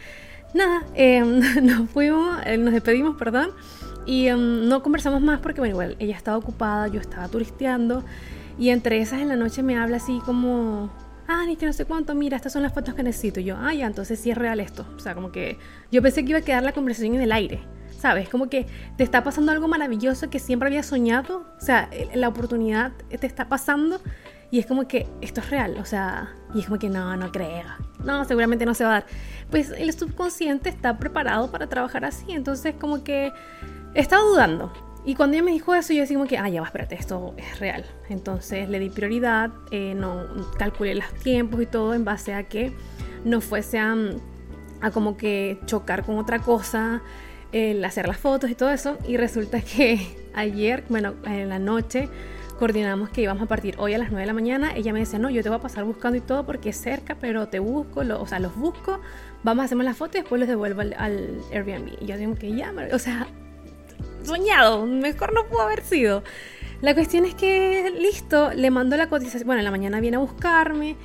nada, 0.55 0.84
em, 0.94 1.40
nos 1.62 1.90
fuimos, 1.90 2.38
eh, 2.46 2.56
nos 2.58 2.72
despedimos, 2.72 3.16
perdón. 3.16 3.50
Y 4.06 4.28
em, 4.28 4.69
no 4.69 4.82
conversamos 4.82 5.22
más 5.22 5.40
porque, 5.40 5.61
bueno, 5.61 5.75
igual 5.75 5.96
ella 5.99 6.16
estaba 6.16 6.37
ocupada, 6.37 6.88
yo 6.88 7.00
estaba 7.00 7.28
turisteando. 7.28 8.05
Y 8.58 8.70
entre 8.70 9.00
esas 9.00 9.20
en 9.20 9.28
la 9.28 9.37
noche 9.37 9.62
me 9.62 9.76
habla 9.76 9.96
así 9.96 10.20
como, 10.25 10.90
ah, 11.29 11.44
ni 11.47 11.56
que 11.56 11.67
no 11.67 11.73
sé 11.73 11.85
cuánto, 11.85 12.15
mira, 12.15 12.37
estas 12.37 12.53
son 12.53 12.62
las 12.62 12.73
fotos 12.73 12.94
que 12.94 13.03
necesito. 13.03 13.41
Y 13.41 13.44
yo, 13.44 13.56
ah, 13.59 13.75
ya, 13.75 13.87
entonces 13.87 14.19
sí 14.19 14.31
es 14.31 14.38
real 14.38 14.61
esto. 14.61 14.87
O 14.97 14.99
sea, 14.99 15.15
como 15.15 15.32
que 15.32 15.59
yo 15.91 16.03
pensé 16.03 16.25
que 16.25 16.31
iba 16.31 16.38
a 16.38 16.43
quedar 16.43 16.62
la 16.62 16.73
conversación 16.73 17.15
en 17.15 17.23
el 17.23 17.32
aire. 17.32 17.61
¿Sabes? 17.99 18.29
Como 18.29 18.50
que 18.50 18.67
te 18.99 19.05
está 19.05 19.25
pasando 19.25 19.50
algo 19.50 19.67
maravilloso 19.67 20.29
que 20.29 20.38
siempre 20.38 20.69
había 20.69 20.82
soñado. 20.82 21.47
O 21.56 21.61
sea, 21.61 21.88
la 22.15 22.29
oportunidad 22.29 22.93
te 22.93 23.26
está 23.26 23.49
pasando. 23.49 23.99
Y 24.50 24.59
es 24.59 24.67
como 24.67 24.87
que 24.87 25.06
esto 25.23 25.41
es 25.41 25.49
real. 25.49 25.79
O 25.81 25.87
sea, 25.87 26.35
y 26.55 26.61
es 26.61 26.67
como 26.67 26.79
que 26.79 26.91
no, 26.91 27.17
no 27.17 27.32
crea. 27.32 27.79
No, 28.05 28.26
seguramente 28.26 28.67
no 28.67 28.75
se 28.75 28.85
va 28.85 28.91
a 28.91 28.93
dar. 28.93 29.06
Pues 29.50 29.71
el 29.71 29.91
subconsciente 29.94 30.69
está 30.69 30.99
preparado 30.99 31.50
para 31.50 31.67
trabajar 31.67 32.05
así. 32.05 32.26
Entonces, 32.32 32.75
como 32.79 33.03
que 33.03 33.32
estaba 33.94 34.23
dudando. 34.23 34.71
Y 35.06 35.15
cuando 35.15 35.37
ella 35.37 35.45
me 35.45 35.53
dijo 35.53 35.75
eso, 35.75 35.93
yo 35.93 36.01
decía 36.01 36.19
que, 36.27 36.39
ah, 36.39 36.49
ya 36.49 36.62
va, 36.62 36.67
espérate, 36.67 36.95
esto 36.95 37.35
es 37.37 37.59
real. 37.61 37.85
Entonces 38.09 38.69
le 38.69 38.79
di 38.79 38.89
prioridad, 38.89 39.51
eh, 39.71 39.95
no 39.95 40.27
calculé 40.59 40.95
los 40.95 41.12
tiempos 41.23 41.61
y 41.61 41.67
todo 41.67 41.93
en 41.93 42.05
base 42.05 42.33
a 42.33 42.45
que 42.45 42.73
no 43.25 43.43
fuese 43.43 43.79
a, 43.79 43.95
a 44.81 44.91
como 44.91 45.17
que 45.19 45.59
chocar 45.67 46.05
con 46.05 46.19
otra 46.19 46.39
cosa, 46.39 47.03
el 47.53 47.85
hacer 47.85 48.09
las 48.09 48.17
fotos 48.17 48.51
y 48.51 48.55
todo 48.55 48.71
eso. 48.71 48.97
Y 49.06 49.19
resulta 49.19 49.61
que 49.61 50.01
ayer, 50.35 50.85
bueno, 50.89 51.15
en 51.27 51.50
la 51.50 51.59
noche, 51.59 52.09
coordinamos 52.59 53.11
que 53.11 53.21
íbamos 53.21 53.43
a 53.43 53.47
partir 53.47 53.75
hoy 53.79 53.93
a 53.93 53.99
las 53.99 54.09
9 54.09 54.23
de 54.23 54.27
la 54.27 54.33
mañana. 54.33 54.75
Ella 54.75 54.95
me 54.95 55.00
decía, 55.00 55.19
no, 55.19 55.29
yo 55.29 55.43
te 55.43 55.50
voy 55.50 55.59
a 55.59 55.62
pasar 55.62 55.85
buscando 55.85 56.17
y 56.17 56.23
todo 56.23 56.47
porque 56.47 56.71
es 56.71 56.77
cerca, 56.79 57.17
pero 57.21 57.49
te 57.49 57.59
busco, 57.59 58.00
o 58.00 58.27
sea, 58.27 58.39
los 58.39 58.57
busco, 58.57 59.00
vamos 59.43 59.65
a 59.65 59.67
hacer 59.67 59.77
las 59.77 59.99
fotos 59.99 60.17
y 60.17 60.19
después 60.21 60.41
los 60.41 60.49
devuelvo 60.49 60.81
al, 60.81 60.95
al 60.97 61.41
Airbnb. 61.53 62.00
Y 62.00 62.07
yo 62.07 62.17
digo 62.17 62.35
que 62.37 62.55
ya, 62.55 62.73
o 62.91 62.99
sea, 62.99 63.27
soñado, 64.25 64.87
mejor 64.87 65.32
no 65.32 65.47
pudo 65.47 65.62
haber 65.62 65.82
sido. 65.82 66.23
La 66.81 66.94
cuestión 66.94 67.25
es 67.25 67.35
que, 67.35 67.93
listo, 67.99 68.53
le 68.53 68.71
mando 68.71 68.97
la 68.97 69.09
cotización, 69.09 69.47
bueno, 69.47 69.61
en 69.61 69.65
la 69.65 69.71
mañana 69.71 70.00
viene 70.00 70.17
a 70.17 70.21
buscarme, 70.21 70.97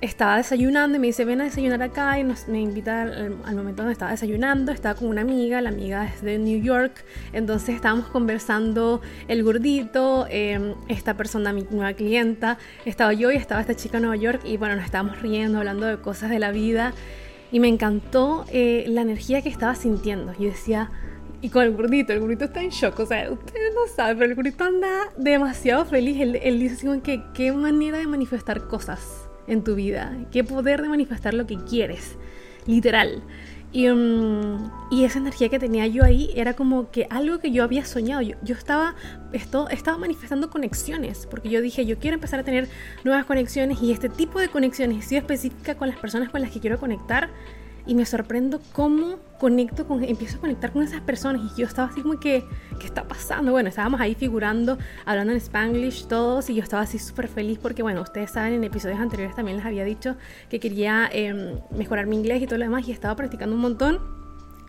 estaba 0.00 0.36
desayunando 0.36 0.96
y 0.96 1.00
me 1.00 1.08
dice, 1.08 1.24
ven 1.24 1.40
a 1.40 1.44
desayunar 1.44 1.82
acá 1.82 2.18
y 2.18 2.24
me 2.24 2.60
invita 2.60 3.02
al, 3.02 3.56
momento 3.56 3.82
donde 3.82 3.92
estaba 3.92 4.12
desayunando, 4.12 4.70
estaba 4.72 4.94
con 4.94 5.08
una 5.08 5.22
amiga, 5.22 5.60
la 5.60 5.70
amiga 5.70 6.06
es 6.06 6.22
de 6.22 6.38
New 6.38 6.62
York, 6.62 7.04
entonces 7.32 7.74
estábamos 7.74 8.06
conversando 8.06 9.00
el 9.26 9.42
gordito, 9.42 10.26
em, 10.30 10.74
esta 10.88 11.14
persona, 11.14 11.52
mi 11.52 11.66
nueva 11.70 11.94
clienta, 11.94 12.58
estaba 12.84 13.12
yo 13.12 13.30
y 13.32 13.36
estaba 13.36 13.60
esta 13.60 13.74
chica 13.74 13.98
en 13.98 14.04
Nueva 14.04 14.16
York 14.16 14.42
y 14.44 14.56
bueno, 14.56 14.76
nos 14.76 14.84
estábamos 14.84 15.20
riendo, 15.20 15.58
hablando 15.58 15.86
de 15.86 15.98
cosas 15.98 16.30
de 16.30 16.38
la 16.38 16.52
vida 16.52 16.92
y 17.50 17.60
me 17.60 17.68
encantó 17.68 18.44
eh, 18.52 18.84
la 18.88 19.00
energía 19.00 19.42
que 19.42 19.48
estaba 19.48 19.74
sintiendo. 19.74 20.32
Yo 20.38 20.50
decía, 20.50 20.90
y 21.40 21.50
con 21.50 21.62
el 21.62 21.72
gordito, 21.72 22.12
el 22.12 22.20
gordito 22.20 22.46
está 22.46 22.62
en 22.62 22.70
shock, 22.70 22.98
o 22.98 23.06
sea, 23.06 23.30
ustedes 23.30 23.74
no 23.74 23.86
saben, 23.94 24.18
pero 24.18 24.30
el 24.30 24.36
gordito 24.36 24.64
anda 24.64 25.12
demasiado 25.16 25.84
feliz. 25.84 26.20
Él, 26.20 26.36
él 26.42 26.58
dice 26.58 27.00
que 27.02 27.22
qué 27.32 27.52
manera 27.52 27.98
de 27.98 28.06
manifestar 28.06 28.66
cosas 28.66 29.28
en 29.46 29.62
tu 29.62 29.76
vida, 29.76 30.16
qué 30.32 30.42
poder 30.42 30.82
de 30.82 30.88
manifestar 30.88 31.34
lo 31.34 31.46
que 31.46 31.56
quieres, 31.56 32.16
literal. 32.66 33.22
Y, 33.70 33.86
mm, 33.88 34.70
y, 34.90 35.04
esa 35.04 35.18
energía 35.18 35.50
que 35.50 35.58
tenía 35.58 35.86
yo 35.86 36.02
ahí 36.02 36.30
era 36.34 36.54
como 36.54 36.90
que 36.90 37.06
algo 37.10 37.38
que 37.38 37.50
yo 37.50 37.62
había 37.62 37.84
soñado. 37.84 38.22
Yo, 38.22 38.34
yo 38.42 38.54
estaba, 38.54 38.94
esto, 39.32 39.68
estaba 39.68 39.98
manifestando 39.98 40.48
conexiones, 40.48 41.26
porque 41.26 41.50
yo 41.50 41.60
dije, 41.60 41.84
yo 41.84 41.98
quiero 41.98 42.14
empezar 42.14 42.40
a 42.40 42.44
tener 42.44 42.68
nuevas 43.04 43.26
conexiones 43.26 43.82
y 43.82 43.92
este 43.92 44.08
tipo 44.08 44.40
de 44.40 44.48
conexiones, 44.48 45.04
si 45.04 45.16
específica 45.16 45.76
con 45.76 45.88
las 45.88 45.98
personas 45.98 46.30
con 46.30 46.40
las 46.40 46.50
que 46.50 46.60
quiero 46.60 46.78
conectar, 46.78 47.28
y 47.88 47.94
me 47.94 48.04
sorprendo 48.04 48.60
cómo 48.72 49.16
conecto 49.40 49.86
con, 49.86 50.04
empiezo 50.04 50.36
a 50.36 50.40
conectar 50.40 50.72
con 50.72 50.82
esas 50.82 51.00
personas 51.00 51.42
y 51.42 51.60
yo 51.60 51.66
estaba 51.66 51.88
así 51.88 52.02
como 52.02 52.20
que, 52.20 52.44
¿qué 52.78 52.86
está 52.86 53.08
pasando? 53.08 53.50
Bueno, 53.50 53.70
estábamos 53.70 54.00
ahí 54.00 54.14
figurando, 54.14 54.78
hablando 55.06 55.32
en 55.32 55.38
spanglish 55.38 56.06
todos 56.06 56.50
y 56.50 56.54
yo 56.54 56.62
estaba 56.62 56.82
así 56.82 56.98
súper 56.98 57.28
feliz 57.28 57.58
porque, 57.60 57.82
bueno, 57.82 58.02
ustedes 58.02 58.30
saben, 58.30 58.52
en 58.52 58.64
episodios 58.64 59.00
anteriores 59.00 59.34
también 59.34 59.56
les 59.56 59.66
había 59.66 59.84
dicho 59.84 60.16
que 60.50 60.60
quería 60.60 61.08
em, 61.10 61.58
mejorar 61.70 62.06
mi 62.06 62.16
inglés 62.16 62.42
y 62.42 62.46
todo 62.46 62.58
lo 62.58 62.64
demás 62.66 62.86
y 62.86 62.92
estaba 62.92 63.16
practicando 63.16 63.54
un 63.54 63.62
montón 63.62 64.17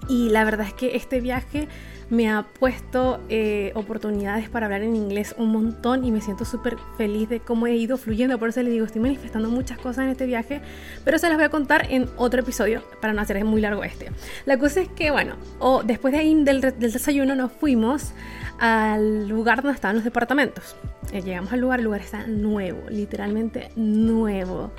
y 0.08 0.30
la 0.30 0.44
verdad 0.44 0.68
es 0.68 0.74
que 0.74 0.96
este 0.96 1.20
viaje 1.22 1.68
me 2.10 2.30
ha 2.30 2.44
puesto 2.44 3.22
eh, 3.30 3.72
oportunidades 3.76 4.50
para 4.50 4.66
hablar 4.66 4.82
en 4.82 4.96
inglés 4.96 5.36
un 5.38 5.52
montón 5.52 6.04
y 6.04 6.12
me 6.12 6.22
siento 6.22 6.44
súper 6.44 6.78
feliz 6.98 7.30
de 7.30 7.40
cómo 7.40 7.68
he 7.68 7.76
ido 7.76 7.98
fluyendo. 7.98 8.40
Por 8.40 8.50
eso 8.50 8.64
les 8.64 8.74
digo, 8.74 8.86
estoy 8.86 9.02
manifestando 9.02 9.50
muchas 9.50 9.78
cosas 9.78 10.06
en 10.06 10.10
este 10.12 10.26
viaje, 10.26 10.62
pero 11.06 11.20
se 11.20 11.28
las 11.28 11.38
voy 11.38 11.46
a 11.46 11.50
contar 11.50 11.88
en 11.90 12.10
otro 12.18 12.42
episodio 12.42 12.84
para 13.00 13.14
no 13.14 13.22
hacer 13.22 13.44
muy 13.46 13.62
largo 13.62 13.84
este. 13.84 14.12
La 14.46 14.58
cosa 14.58 14.82
es 14.82 14.90
que, 14.90 15.12
bueno, 15.12 15.36
o 15.60 15.84
después 15.84 16.12
de 16.12 16.20
ahí 16.20 16.44
del, 16.44 16.62
desayuno 16.62 17.36
nos 17.36 17.52
fuimos 17.52 18.12
al 18.60 19.28
lugar 19.28 19.62
donde 19.62 19.76
estaban 19.76 19.96
los 19.96 20.04
departamentos. 20.04 20.76
Eh, 21.14 21.22
llegamos 21.22 21.54
al 21.54 21.60
lugar, 21.60 21.80
el 21.80 21.86
lugar 21.86 22.02
está 22.02 22.26
nuevo, 22.26 22.90
literalmente 22.90 23.70
nuevo 23.76 24.72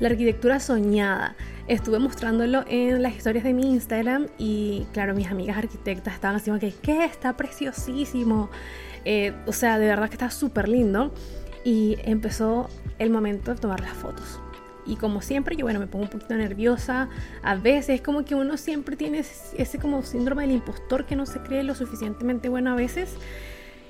la 0.00 0.08
arquitectura 0.08 0.60
soñada. 0.60 1.36
Estuve 1.66 1.98
mostrándolo 1.98 2.64
en 2.68 3.02
las 3.02 3.16
historias 3.16 3.44
de 3.44 3.54
mi 3.54 3.70
Instagram 3.70 4.26
y 4.38 4.86
claro, 4.92 5.14
mis 5.14 5.28
amigas 5.28 5.56
arquitectas 5.56 6.14
estaban 6.14 6.36
así 6.36 6.50
como 6.50 6.60
que, 6.60 6.72
¿qué? 6.82 7.04
Está 7.04 7.36
preciosísimo. 7.36 8.50
Eh, 9.04 9.32
o 9.46 9.52
sea, 9.52 9.78
de 9.78 9.86
verdad 9.86 10.08
que 10.08 10.14
está 10.14 10.30
súper 10.30 10.68
lindo. 10.68 11.12
Y 11.64 11.96
empezó 12.04 12.68
el 12.98 13.08
momento 13.08 13.54
de 13.54 13.60
tomar 13.60 13.80
las 13.80 13.94
fotos. 13.94 14.40
Y 14.86 14.96
como 14.96 15.22
siempre, 15.22 15.56
yo 15.56 15.64
bueno, 15.64 15.80
me 15.80 15.86
pongo 15.86 16.04
un 16.04 16.10
poquito 16.10 16.34
nerviosa. 16.34 17.08
A 17.42 17.54
veces 17.54 17.96
es 17.96 18.00
como 18.02 18.24
que 18.26 18.34
uno 18.34 18.58
siempre 18.58 18.96
tiene 18.96 19.20
ese, 19.20 19.62
ese 19.62 19.78
como 19.78 20.02
síndrome 20.02 20.42
del 20.42 20.52
impostor 20.52 21.06
que 21.06 21.16
no 21.16 21.24
se 21.24 21.40
cree 21.40 21.62
lo 21.62 21.74
suficientemente 21.74 22.50
bueno 22.50 22.72
a 22.72 22.74
veces. 22.74 23.16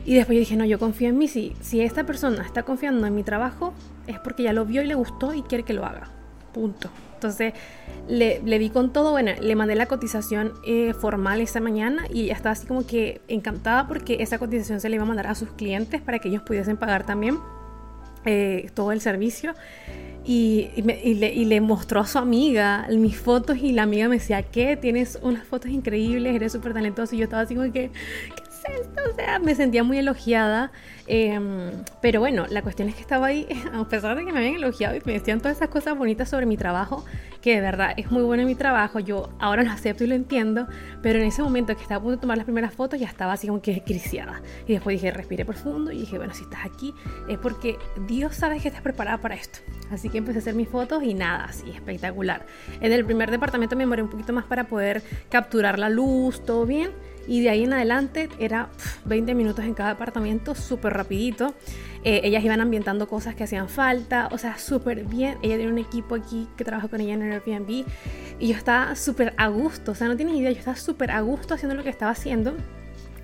Y 0.04 0.14
después 0.14 0.36
yo 0.36 0.40
dije, 0.40 0.56
no, 0.56 0.64
yo 0.64 0.78
confío 0.78 1.08
en 1.08 1.18
mí. 1.18 1.28
Si, 1.28 1.54
si 1.60 1.80
esta 1.80 2.04
persona 2.04 2.44
está 2.44 2.62
confiando 2.62 3.06
en 3.06 3.14
mi 3.14 3.22
trabajo, 3.22 3.72
es 4.06 4.18
porque 4.18 4.42
ya 4.42 4.52
lo 4.52 4.64
vio 4.64 4.82
y 4.82 4.86
le 4.86 4.94
gustó 4.94 5.34
y 5.34 5.42
quiere 5.42 5.64
que 5.64 5.72
lo 5.72 5.84
haga. 5.84 6.10
Punto. 6.52 6.90
Entonces 7.14 7.54
le, 8.06 8.42
le 8.44 8.58
vi 8.58 8.68
con 8.68 8.92
todo, 8.92 9.12
bueno, 9.12 9.32
le 9.40 9.56
mandé 9.56 9.74
la 9.74 9.86
cotización 9.86 10.52
eh, 10.66 10.92
formal 10.92 11.40
esa 11.40 11.58
mañana 11.58 12.04
y 12.12 12.24
ella 12.24 12.34
estaba 12.34 12.52
así 12.52 12.66
como 12.66 12.86
que 12.86 13.22
encantada 13.28 13.88
porque 13.88 14.18
esa 14.20 14.38
cotización 14.38 14.80
se 14.80 14.90
le 14.90 14.96
iba 14.96 15.04
a 15.04 15.06
mandar 15.06 15.28
a 15.28 15.34
sus 15.34 15.50
clientes 15.52 16.02
para 16.02 16.18
que 16.18 16.28
ellos 16.28 16.42
pudiesen 16.42 16.76
pagar 16.76 17.06
también 17.06 17.38
eh, 18.26 18.70
todo 18.74 18.92
el 18.92 19.00
servicio. 19.00 19.54
Y, 20.26 20.70
y, 20.74 20.82
le, 20.82 21.34
y, 21.34 21.44
le, 21.44 21.60
mostró 21.60 22.00
a 22.00 22.06
su 22.06 22.18
amiga 22.18 22.86
mis 22.88 23.18
fotos 23.18 23.58
y 23.58 23.72
la 23.72 23.82
amiga 23.82 24.08
me 24.08 24.16
decía, 24.16 24.42
¿qué? 24.42 24.74
Tienes 24.74 25.18
unas 25.20 25.46
fotos 25.46 25.70
increíbles, 25.70 26.34
eres 26.34 26.52
súper 26.52 26.72
talentoso. 26.72 27.14
Y 27.14 27.18
yo 27.18 27.24
estaba 27.24 27.42
así 27.42 27.54
como 27.54 27.70
que, 27.70 27.90
es 28.68 28.80
esto? 28.80 29.02
O 29.10 29.14
sea, 29.14 29.38
me 29.38 29.54
sentía 29.54 29.84
muy 29.84 29.98
elogiada. 29.98 30.72
Em, 31.06 31.70
pero 32.00 32.20
bueno, 32.20 32.46
la 32.48 32.62
cuestión 32.62 32.88
es 32.88 32.94
que 32.94 33.02
estaba 33.02 33.26
ahí, 33.26 33.46
a 33.72 33.86
pesar 33.88 34.16
de 34.16 34.24
que 34.24 34.32
me 34.32 34.38
habían 34.38 34.54
elogiado 34.54 34.96
y 34.96 35.02
me 35.04 35.12
decían 35.12 35.40
todas 35.40 35.58
esas 35.58 35.68
cosas 35.68 35.96
bonitas 35.96 36.28
sobre 36.28 36.46
mi 36.46 36.56
trabajo, 36.56 37.04
que 37.42 37.56
de 37.56 37.60
verdad 37.60 37.92
es 37.98 38.10
muy 38.10 38.22
bueno 38.22 38.44
mi 38.46 38.54
trabajo, 38.54 39.00
yo 39.00 39.28
ahora 39.38 39.62
lo 39.62 39.70
acepto 39.70 40.04
y 40.04 40.06
lo 40.06 40.14
entiendo, 40.14 40.66
pero 41.02 41.18
en 41.18 41.26
ese 41.26 41.42
momento 41.42 41.76
que 41.76 41.82
estaba 41.82 41.98
a 41.98 42.02
punto 42.02 42.16
de 42.16 42.20
tomar 42.22 42.38
las 42.38 42.46
primeras 42.46 42.72
fotos 42.72 42.98
ya 42.98 43.06
estaba 43.06 43.34
así 43.34 43.48
como 43.48 43.60
que 43.60 43.82
criciada. 43.82 44.40
Y 44.66 44.72
después 44.72 44.94
dije, 44.94 45.10
respiré 45.10 45.44
profundo 45.44 45.92
y 45.92 46.00
dije, 46.00 46.16
bueno, 46.16 46.32
si 46.32 46.44
estás 46.44 46.64
aquí 46.64 46.94
es 47.28 47.38
porque 47.38 47.76
Dios 48.06 48.34
sabe 48.34 48.58
que 48.60 48.68
estás 48.68 48.82
preparada 48.82 49.18
para 49.18 49.34
esto. 49.34 49.58
Así 49.90 50.08
que 50.08 50.18
empecé 50.18 50.38
a 50.38 50.40
hacer 50.40 50.54
mis 50.54 50.68
fotos 50.68 51.02
y 51.02 51.12
nada, 51.12 51.44
así 51.44 51.70
espectacular. 51.70 52.46
En 52.80 52.92
el 52.92 53.04
primer 53.04 53.30
departamento 53.30 53.76
me 53.76 53.82
demoré 53.82 54.02
un 54.02 54.08
poquito 54.10 54.32
más 54.32 54.44
para 54.46 54.64
poder 54.64 55.02
capturar 55.28 55.78
la 55.78 55.90
luz, 55.90 56.44
todo 56.46 56.64
bien 56.64 56.92
y 57.26 57.42
de 57.42 57.50
ahí 57.50 57.64
en 57.64 57.72
adelante 57.72 58.28
era 58.38 58.68
20 59.04 59.34
minutos 59.34 59.64
en 59.64 59.74
cada 59.74 59.90
apartamento, 59.90 60.54
súper 60.54 60.92
rapidito. 60.92 61.54
Eh, 62.04 62.20
ellas 62.24 62.44
iban 62.44 62.60
ambientando 62.60 63.08
cosas 63.08 63.34
que 63.34 63.44
hacían 63.44 63.68
falta, 63.68 64.28
o 64.30 64.38
sea, 64.38 64.58
súper 64.58 65.04
bien. 65.04 65.38
Ella 65.42 65.56
tiene 65.56 65.72
un 65.72 65.78
equipo 65.78 66.14
aquí 66.14 66.46
que 66.56 66.64
trabaja 66.64 66.88
con 66.88 67.00
ella 67.00 67.14
en 67.14 67.22
el 67.22 67.32
Airbnb 67.32 67.84
y 68.38 68.48
yo 68.48 68.54
estaba 68.54 68.94
súper 68.94 69.32
a 69.38 69.48
gusto, 69.48 69.92
o 69.92 69.94
sea, 69.94 70.08
no 70.08 70.16
tienes 70.16 70.34
idea, 70.36 70.50
yo 70.50 70.58
estaba 70.58 70.76
súper 70.76 71.10
a 71.10 71.20
gusto 71.20 71.54
haciendo 71.54 71.74
lo 71.74 71.82
que 71.82 71.90
estaba 71.90 72.10
haciendo. 72.10 72.54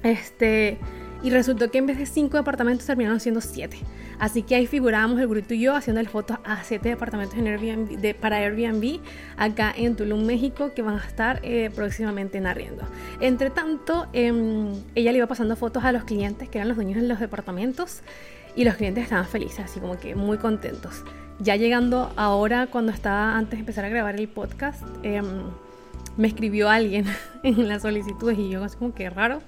Este, 0.02 0.78
y 1.22 1.30
resultó 1.30 1.70
que 1.70 1.78
en 1.78 1.86
vez 1.86 1.98
de 1.98 2.06
cinco 2.06 2.36
departamentos 2.36 2.86
terminaron 2.86 3.20
siendo 3.20 3.40
siete. 3.40 3.78
Así 4.18 4.42
que 4.42 4.54
ahí 4.54 4.66
figurábamos 4.66 5.18
el 5.20 5.28
grupo 5.28 5.54
y 5.54 5.60
yo 5.60 5.74
haciendo 5.74 6.02
fotos 6.04 6.38
a 6.44 6.62
siete 6.64 6.90
departamentos 6.90 7.38
en 7.38 7.46
Airbnb, 7.46 8.14
para 8.16 8.36
Airbnb 8.36 9.00
acá 9.36 9.72
en 9.76 9.96
Tulum, 9.96 10.24
México, 10.24 10.72
que 10.74 10.82
van 10.82 10.98
a 10.98 11.04
estar 11.06 11.40
eh, 11.42 11.70
próximamente 11.74 12.38
en 12.38 12.46
arriendo. 12.46 12.82
Entre 13.20 13.50
tanto, 13.50 14.08
em, 14.12 14.72
ella 14.94 15.12
le 15.12 15.18
iba 15.18 15.26
pasando 15.26 15.56
fotos 15.56 15.84
a 15.84 15.92
los 15.92 16.04
clientes 16.04 16.48
que 16.48 16.58
eran 16.58 16.68
los 16.68 16.76
dueños 16.76 17.00
de 17.00 17.08
los 17.08 17.20
departamentos 17.20 18.02
y 18.56 18.64
los 18.64 18.74
clientes 18.74 19.04
estaban 19.04 19.26
felices, 19.26 19.60
así 19.60 19.80
como 19.80 19.98
que 19.98 20.14
muy 20.14 20.38
contentos. 20.38 21.04
Ya 21.38 21.56
llegando 21.56 22.12
ahora, 22.16 22.66
cuando 22.66 22.92
estaba 22.92 23.36
antes 23.36 23.52
de 23.52 23.60
empezar 23.60 23.84
a 23.84 23.88
grabar 23.88 24.16
el 24.16 24.28
podcast, 24.28 24.82
em, 25.02 25.24
me 26.16 26.28
escribió 26.28 26.68
alguien 26.68 27.06
en 27.42 27.68
las 27.68 27.82
solicitudes 27.82 28.38
y 28.38 28.50
yo 28.50 28.62
así 28.64 28.76
como 28.76 28.94
que 28.94 29.08
raro. 29.08 29.40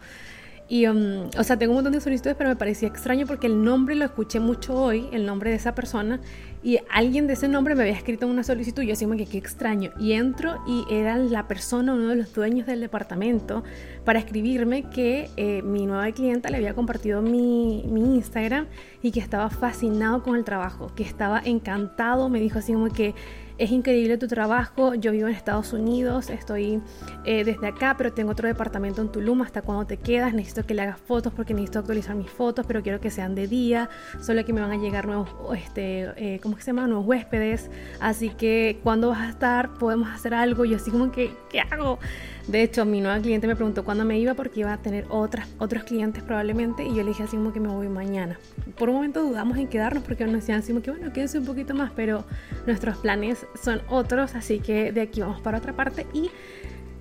Y, 0.69 0.87
um, 0.87 1.29
o 1.37 1.45
sea, 1.45 1.59
tengo 1.59 1.73
un 1.73 1.77
montón 1.77 1.93
de 1.93 2.01
solicitudes, 2.01 2.37
pero 2.37 2.49
me 2.49 2.57
parecía 2.57 2.89
extraño 2.89 3.27
porque 3.27 3.47
el 3.47 3.63
nombre 3.63 3.95
lo 3.95 4.05
escuché 4.05 4.41
mucho 4.41 4.75
hoy, 4.75 5.07
el 5.13 5.27
nombre 5.27 5.51
de 5.51 5.57
esa 5.57 5.75
persona, 5.75 6.21
y 6.63 6.79
alguien 6.91 7.27
de 7.27 7.33
ese 7.33 7.49
nombre 7.49 7.75
me 7.75 7.83
había 7.83 7.95
escrito 7.95 8.27
una 8.27 8.45
solicitud. 8.45 8.83
Y 8.83 8.87
yo 8.87 8.93
así 8.93 9.07
que 9.07 9.27
qué 9.27 9.37
extraño. 9.37 9.91
Y 9.99 10.13
entro 10.13 10.63
y 10.67 10.85
era 10.91 11.19
la 11.19 11.49
persona, 11.49 11.93
uno 11.93 12.09
de 12.09 12.17
los 12.17 12.33
dueños 12.33 12.67
del 12.67 12.81
departamento, 12.81 13.65
para 14.05 14.19
escribirme 14.21 14.89
que 14.89 15.29
eh, 15.37 15.63
mi 15.63 15.87
nueva 15.87 16.11
clienta 16.13 16.49
le 16.51 16.57
había 16.59 16.75
compartido 16.75 17.21
mi, 17.21 17.85
mi 17.89 18.17
Instagram 18.17 18.67
y 19.03 19.11
que 19.11 19.21
estaba 19.21 19.51
fascinado 19.51 20.23
con 20.23 20.37
el 20.37 20.45
trabajo, 20.45 20.93
que 20.95 21.03
estaba 21.03 21.43
encantado. 21.45 22.29
Me 22.29 22.41
dijo 22.41 22.61
así 22.61 22.73
como 22.73 22.89
que 22.89 23.15
es 23.63 23.71
increíble 23.71 24.19
tu 24.19 24.27
trabajo, 24.27 24.97
yo 24.97 25.13
vivo 25.13 25.29
en 25.29 25.35
Estados 25.35 25.73
Unidos, 25.73 26.31
estoy 26.31 26.83
eh, 27.25 27.45
desde 27.45 27.69
acá, 27.69 27.95
pero 27.97 28.13
tengo 28.13 28.33
otro 28.33 28.49
departamento 28.49 29.01
en 29.01 29.13
Tulum, 29.13 29.41
hasta 29.43 29.63
cuando 29.63 29.87
te 29.87 29.99
quedas, 29.99 30.35
necesito 30.35 30.67
que 30.67 30.75
le 30.75 30.83
hagas 30.83 30.99
fotos 30.99 31.33
porque 31.33 31.55
necesito 31.55 31.79
actualizar 31.79 32.17
mis 32.17 32.29
fotos, 32.29 32.67
pero 32.67 32.83
quiero 32.83 33.01
que 33.01 33.09
sean 33.09 33.37
de 33.37 33.47
día, 33.47 33.89
solo 34.21 34.45
que 34.45 34.53
me 34.53 34.61
van 34.61 34.73
a 34.73 34.79
llegar 34.79 35.07
nuevos, 35.07 35.29
este, 35.57 36.11
eh, 36.17 36.41
¿cómo 36.43 36.57
que 36.57 36.63
se 36.63 36.71
llama? 36.73 36.89
Nuevos 36.89 37.07
huéspedes, 37.07 37.71
así 38.01 38.31
que 38.31 38.81
cuando 38.83 39.11
vas 39.11 39.21
a 39.21 39.29
estar, 39.29 39.75
podemos 39.75 40.09
hacer 40.11 40.35
algo, 40.35 40.65
yo 40.65 40.75
así 40.75 40.91
como 40.91 41.13
que, 41.13 41.31
¿qué 41.49 41.61
hago? 41.61 42.01
De 42.49 42.63
hecho, 42.63 42.85
mi 42.85 43.01
nueva 43.01 43.21
cliente 43.21 43.47
me 43.47 43.55
preguntó 43.55 43.85
cuándo 43.85 44.05
me 44.05 44.19
iba 44.19 44.35
porque 44.35 44.61
iba 44.61 44.73
a 44.73 44.79
tener 44.79 45.07
otras, 45.11 45.49
otros 45.59 45.85
clientes 45.85 46.23
probablemente 46.23 46.83
y 46.83 46.89
yo 46.89 47.03
le 47.03 47.11
dije 47.11 47.23
así 47.23 47.37
como 47.37 47.53
que 47.53 47.61
me 47.61 47.69
voy 47.69 47.89
mañana. 47.89 48.39
Por 48.77 48.89
un 48.89 48.97
momento 48.97 49.23
dudamos 49.23 49.59
en 49.59 49.69
quedarnos 49.69 50.03
porque 50.03 50.25
nos 50.25 50.35
decían 50.35 50.59
así 50.59 50.73
como 50.73 50.83
que 50.83 50.91
bueno, 50.91 51.13
quédense 51.13 51.39
un 51.39 51.45
poquito 51.45 51.75
más, 51.75 51.93
pero 51.95 52.25
nuestros 52.67 52.99
planes 52.99 53.47
son 53.63 53.81
otros, 53.89 54.35
así 54.35 54.59
que 54.59 54.93
de 54.93 55.03
aquí 55.03 55.21
vamos 55.21 55.41
para 55.41 55.59
otra 55.59 55.73
parte 55.73 56.07
y 56.13 56.31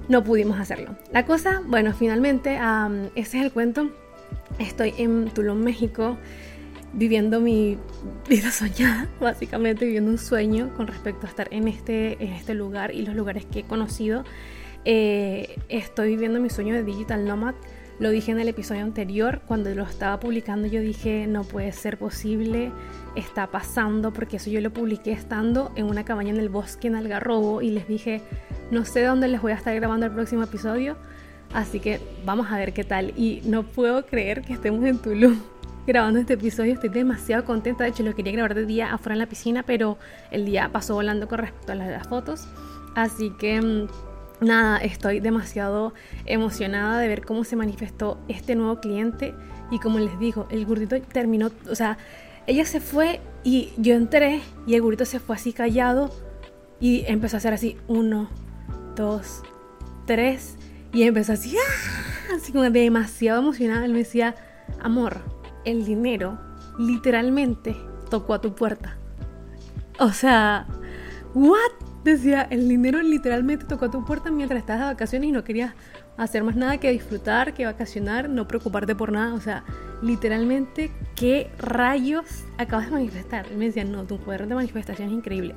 no 0.10 0.24
pudimos 0.24 0.60
hacerlo. 0.60 0.96
La 1.12 1.26
cosa, 1.26 1.62
bueno, 1.66 1.94
finalmente 1.94 2.60
ese 3.16 3.40
es 3.40 3.46
el 3.46 3.52
cuento. 3.52 3.90
Estoy 4.60 4.94
en 4.98 5.30
Tulum, 5.30 5.58
México 5.58 6.18
viviendo 6.94 7.40
mi 7.40 7.78
vida 8.30 8.52
soñada, 8.52 9.08
básicamente 9.20 9.86
viviendo 9.86 10.12
un 10.12 10.18
sueño 10.18 10.74
con 10.76 10.88
respecto 10.88 11.26
a 11.26 11.30
estar 11.30 11.48
en 11.52 11.68
este, 11.68 12.24
en 12.24 12.34
este 12.34 12.54
lugar 12.54 12.94
y 12.94 13.04
los 13.06 13.16
lugares 13.16 13.46
que 13.46 13.60
he 13.60 13.64
conocido. 13.64 14.24
Eh, 14.84 15.60
estoy 15.70 16.10
viviendo 16.10 16.40
mi 16.40 16.50
sueño 16.50 16.74
de 16.74 16.84
Digital 16.84 17.26
Nomad. 17.26 17.56
Lo 18.00 18.10
dije 18.10 18.32
en 18.32 18.40
el 18.40 18.48
episodio 18.48 18.82
anterior, 18.82 19.42
cuando 19.46 19.70
lo 19.76 19.84
estaba 19.84 20.20
publicando 20.20 20.68
yo 20.68 20.82
dije, 20.82 21.28
no 21.28 21.44
puede 21.44 21.72
ser 21.72 22.00
posible, 22.00 22.72
está 23.16 23.46
pasando, 23.52 24.12
porque 24.12 24.38
eso 24.38 24.50
yo 24.50 24.60
lo 24.60 24.72
publiqué 24.72 25.12
estando 25.12 25.72
en 25.76 25.86
una 25.86 26.04
cabaña 26.04 26.32
en 26.32 26.38
el 26.38 26.50
bosque 26.50 26.88
en 26.88 26.96
Algarrobo 26.96 27.62
y 27.62 27.70
les 27.70 27.88
dije, 27.88 28.24
no 28.72 28.86
sé 28.86 29.04
dónde 29.04 29.28
les 29.28 29.40
voy 29.40 29.52
a 29.52 29.56
estar 29.56 29.76
grabando 29.76 30.08
el 30.08 30.14
próximo 30.14 30.42
episodio, 30.42 30.98
así 31.54 31.80
que 31.80 32.00
vamos 32.26 32.48
a 32.50 32.58
ver 32.58 32.74
qué 32.74 32.84
tal. 32.84 33.14
Y 33.16 33.44
no 33.46 33.62
puedo 33.62 34.04
creer 34.04 34.42
que 34.42 34.54
estemos 34.54 34.84
en 34.84 34.98
Tulum 34.98 35.40
grabando 35.86 36.18
este 36.20 36.34
episodio, 36.34 36.74
estoy 36.74 36.90
demasiado 36.90 37.46
contenta, 37.46 37.84
de 37.84 37.92
hecho 37.92 38.02
lo 38.02 38.16
quería 38.16 38.34
grabar 38.34 38.56
de 38.56 38.66
día 38.66 38.92
afuera 38.92 39.14
en 39.14 39.20
la 39.20 39.28
piscina, 39.28 39.62
pero 39.62 40.00
el 40.32 40.46
día 40.46 40.70
pasó 40.72 40.96
volando 40.96 41.28
con 41.28 41.38
respecto 41.38 41.72
a 41.72 41.76
las 41.76 42.08
fotos, 42.08 42.48
así 42.96 43.30
que 43.38 43.62
mm, 43.62 43.88
nada, 44.42 44.78
estoy 44.80 45.20
demasiado 45.20 45.94
emocionada 46.26 47.00
de 47.00 47.08
ver 47.08 47.24
cómo 47.24 47.44
se 47.44 47.56
manifestó 47.56 48.20
este 48.28 48.56
nuevo 48.56 48.80
cliente 48.80 49.34
y 49.70 49.80
como 49.80 50.00
les 50.00 50.18
digo, 50.20 50.48
el 50.50 50.66
gordito 50.66 51.00
terminó, 51.02 51.52
o 51.70 51.76
sea, 51.76 51.98
ella 52.48 52.66
se 52.66 52.82
fue 52.82 53.22
y 53.44 53.72
yo 53.78 53.94
entré 53.94 54.42
y 54.68 54.76
el 54.76 54.82
gordito 54.82 55.06
se 55.06 55.20
fue 55.20 55.36
así 55.36 55.54
callado 55.54 56.12
y 56.80 57.06
empezó 57.08 57.38
a 57.38 57.40
hacer 57.40 57.54
así, 57.54 57.78
uno, 57.88 58.30
dos, 58.96 59.44
tres 60.06 60.58
y 60.92 61.04
empezó 61.04 61.34
así, 61.34 61.56
¡ah! 61.56 62.36
así 62.36 62.52
como 62.52 62.70
demasiado 62.70 63.40
emocionada, 63.40 63.86
él 63.86 63.94
me 63.94 64.00
decía, 64.00 64.36
amor, 64.82 65.22
el 65.64 65.86
dinero 65.86 66.40
literalmente 66.80 67.76
tocó 68.10 68.34
a 68.34 68.42
tu 68.42 68.56
puerta. 68.56 68.98
O 70.00 70.12
sea, 70.12 70.66
¿what? 71.34 71.91
Decía, 72.04 72.48
el 72.50 72.68
dinero 72.68 73.00
literalmente 73.04 73.66
tocó 73.66 73.86
a 73.86 73.92
tu 73.92 74.04
puerta 74.04 74.32
mientras 74.32 74.60
estabas 74.60 74.82
de 74.82 74.94
vacaciones 74.94 75.30
y 75.30 75.32
no 75.32 75.44
querías 75.44 75.76
hacer 76.18 76.44
más 76.44 76.56
nada 76.56 76.78
que 76.80 76.92
disfrutar, 76.92 77.54
que 77.54 77.66
vacacionar, 77.66 78.28
no 78.28 78.48
preocuparte 78.48 78.96
por 78.96 79.12
nada. 79.12 79.36
O 79.36 79.40
sea, 79.40 79.64
literalmente, 80.02 80.90
¿qué 81.16 81.52
rayos 81.60 82.26
acabas 82.58 82.88
de 82.88 82.92
manifestar? 82.94 83.46
Él 83.52 83.58
me 83.58 83.66
decía, 83.66 83.84
no, 83.86 84.06
tu 84.06 84.18
poder 84.18 84.48
de 84.48 84.56
manifestación 84.56 85.10
es 85.10 85.14
increíble. 85.14 85.54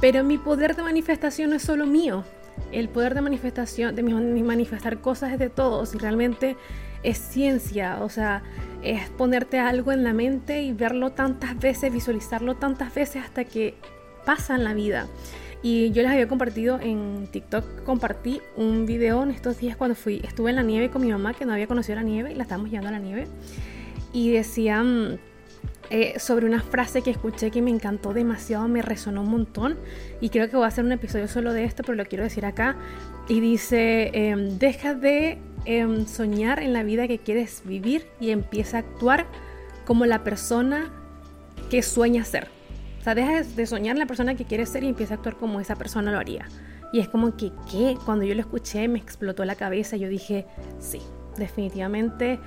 Pero 0.00 0.22
mi 0.22 0.38
poder 0.38 0.76
de 0.76 0.82
manifestación 0.82 1.50
no 1.50 1.56
es 1.56 1.62
solo 1.62 1.86
mío. 1.86 2.24
El 2.70 2.88
poder 2.88 3.14
de 3.14 3.22
manifestación, 3.22 3.96
de 3.96 4.02
manifestar 4.02 5.00
cosas 5.00 5.32
es 5.32 5.38
de 5.40 5.50
todos 5.50 5.94
y 5.94 5.98
realmente 5.98 6.56
es 7.02 7.18
ciencia. 7.18 7.98
O 8.02 8.08
sea, 8.08 8.44
es 8.82 9.08
ponerte 9.10 9.58
algo 9.58 9.90
en 9.90 10.04
la 10.04 10.12
mente 10.12 10.62
y 10.62 10.72
verlo 10.72 11.10
tantas 11.10 11.58
veces, 11.58 11.92
visualizarlo 11.92 12.54
tantas 12.56 12.94
veces 12.94 13.24
hasta 13.24 13.44
que 13.44 13.74
pasa 14.24 14.54
en 14.54 14.64
la 14.64 14.74
vida. 14.74 15.08
Y 15.62 15.90
yo 15.90 16.02
les 16.02 16.10
había 16.10 16.26
compartido 16.26 16.80
en 16.80 17.28
TikTok, 17.30 17.84
compartí 17.84 18.40
un 18.56 18.86
video 18.86 19.22
en 19.22 19.30
estos 19.30 19.58
días 19.58 19.76
cuando 19.76 19.94
fui, 19.94 20.20
estuve 20.24 20.50
en 20.50 20.56
la 20.56 20.62
nieve 20.62 20.90
con 20.90 21.02
mi 21.02 21.10
mamá 21.10 21.34
que 21.34 21.44
no 21.44 21.52
había 21.52 21.66
conocido 21.66 21.96
la 21.96 22.02
nieve 22.02 22.32
y 22.32 22.34
la 22.34 22.44
estábamos 22.44 22.70
llevando 22.70 22.88
a 22.88 22.92
la 22.92 22.98
nieve. 22.98 23.26
Y 24.12 24.30
decían 24.32 25.20
eh, 25.90 26.20
sobre 26.20 26.46
una 26.46 26.62
frase 26.62 27.02
que 27.02 27.10
escuché 27.10 27.50
que 27.50 27.60
me 27.60 27.70
encantó 27.70 28.12
demasiado, 28.12 28.68
me 28.68 28.80
resonó 28.80 29.22
un 29.22 29.30
montón. 29.30 29.76
Y 30.20 30.30
creo 30.30 30.48
que 30.48 30.56
voy 30.56 30.64
a 30.64 30.68
hacer 30.68 30.84
un 30.84 30.92
episodio 30.92 31.26
solo 31.26 31.52
de 31.52 31.64
esto, 31.64 31.82
pero 31.82 31.96
lo 31.96 32.06
quiero 32.06 32.24
decir 32.24 32.46
acá. 32.46 32.76
Y 33.28 33.40
dice, 33.40 34.10
em, 34.14 34.58
deja 34.58 34.94
de 34.94 35.38
em, 35.66 36.06
soñar 36.06 36.62
en 36.62 36.72
la 36.72 36.84
vida 36.84 37.06
que 37.06 37.18
quieres 37.18 37.62
vivir 37.64 38.06
y 38.18 38.30
empieza 38.30 38.78
a 38.78 38.80
actuar 38.80 39.26
como 39.84 40.06
la 40.06 40.24
persona 40.24 40.90
que 41.70 41.82
sueña 41.82 42.24
ser. 42.24 42.48
O 43.00 43.02
sea, 43.02 43.14
deja 43.14 43.42
de 43.42 43.66
soñar 43.66 43.96
la 43.96 44.06
persona 44.06 44.34
que 44.34 44.44
quieres 44.44 44.68
ser 44.68 44.84
y 44.84 44.88
empieza 44.88 45.14
a 45.14 45.16
actuar 45.16 45.36
como 45.36 45.58
esa 45.58 45.74
persona 45.74 46.12
lo 46.12 46.18
haría. 46.18 46.46
Y 46.92 47.00
es 47.00 47.08
como 47.08 47.34
que, 47.36 47.50
¿qué? 47.70 47.96
Cuando 48.04 48.24
yo 48.24 48.34
lo 48.34 48.40
escuché 48.40 48.88
me 48.88 48.98
explotó 48.98 49.44
la 49.44 49.54
cabeza. 49.54 49.96
Yo 49.96 50.08
dije, 50.08 50.46
sí, 50.80 51.00
definitivamente 51.38 52.38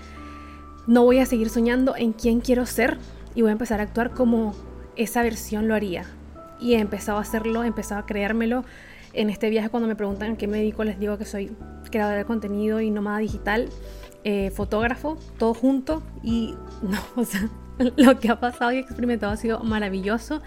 no 0.85 1.03
voy 1.03 1.19
a 1.19 1.25
seguir 1.25 1.49
soñando 1.49 1.95
en 1.95 2.13
quién 2.13 2.41
quiero 2.41 2.65
ser 2.65 2.97
y 3.35 3.41
voy 3.41 3.49
a 3.49 3.53
empezar 3.53 3.79
a 3.79 3.83
actuar 3.83 4.11
como 4.11 4.53
esa 4.95 5.23
versión 5.23 5.67
lo 5.67 5.75
haría. 5.75 6.05
Y 6.59 6.75
he 6.75 6.79
empezado 6.79 7.17
a 7.17 7.21
hacerlo, 7.21 7.63
he 7.63 7.67
empezado 7.67 8.01
a 8.01 8.05
creérmelo. 8.05 8.63
En 9.13 9.29
este 9.29 9.49
viaje 9.49 9.69
cuando 9.69 9.87
me 9.87 9.95
preguntan 9.95 10.37
qué 10.37 10.47
me 10.47 10.57
dedico, 10.57 10.83
les 10.83 10.99
digo 10.99 11.17
que 11.17 11.25
soy 11.25 11.55
creadora 11.89 12.17
de 12.17 12.25
contenido 12.25 12.81
y 12.81 12.91
nómada 12.91 13.19
digital, 13.19 13.69
eh, 14.23 14.51
fotógrafo, 14.51 15.17
todo 15.37 15.53
junto. 15.53 16.03
Y 16.21 16.55
no, 16.81 16.99
o 17.15 17.25
sea, 17.25 17.49
lo 17.97 18.19
que 18.19 18.29
ha 18.29 18.39
pasado 18.39 18.71
y 18.71 18.77
experimentado 18.77 19.31
ha 19.31 19.37
sido 19.37 19.59
maravilloso 19.59 20.41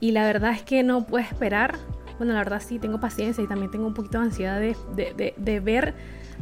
y 0.00 0.12
la 0.12 0.24
verdad 0.24 0.52
es 0.52 0.62
que 0.62 0.82
no 0.82 1.06
puedo 1.06 1.24
esperar. 1.24 1.76
Bueno, 2.18 2.32
la 2.32 2.40
verdad 2.40 2.62
sí 2.64 2.78
tengo 2.78 3.00
paciencia 3.00 3.42
y 3.42 3.46
también 3.46 3.70
tengo 3.70 3.86
un 3.86 3.94
poquito 3.94 4.18
de 4.18 4.24
ansiedad 4.24 4.60
de, 4.60 5.34
de, 5.36 5.60
ver 5.60 5.94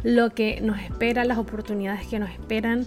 lo 0.03 0.31
que 0.31 0.61
nos 0.61 0.79
espera, 0.81 1.25
las 1.25 1.39
oportunidades 1.39 2.07
que 2.07 2.19
nos 2.19 2.31
esperan. 2.31 2.87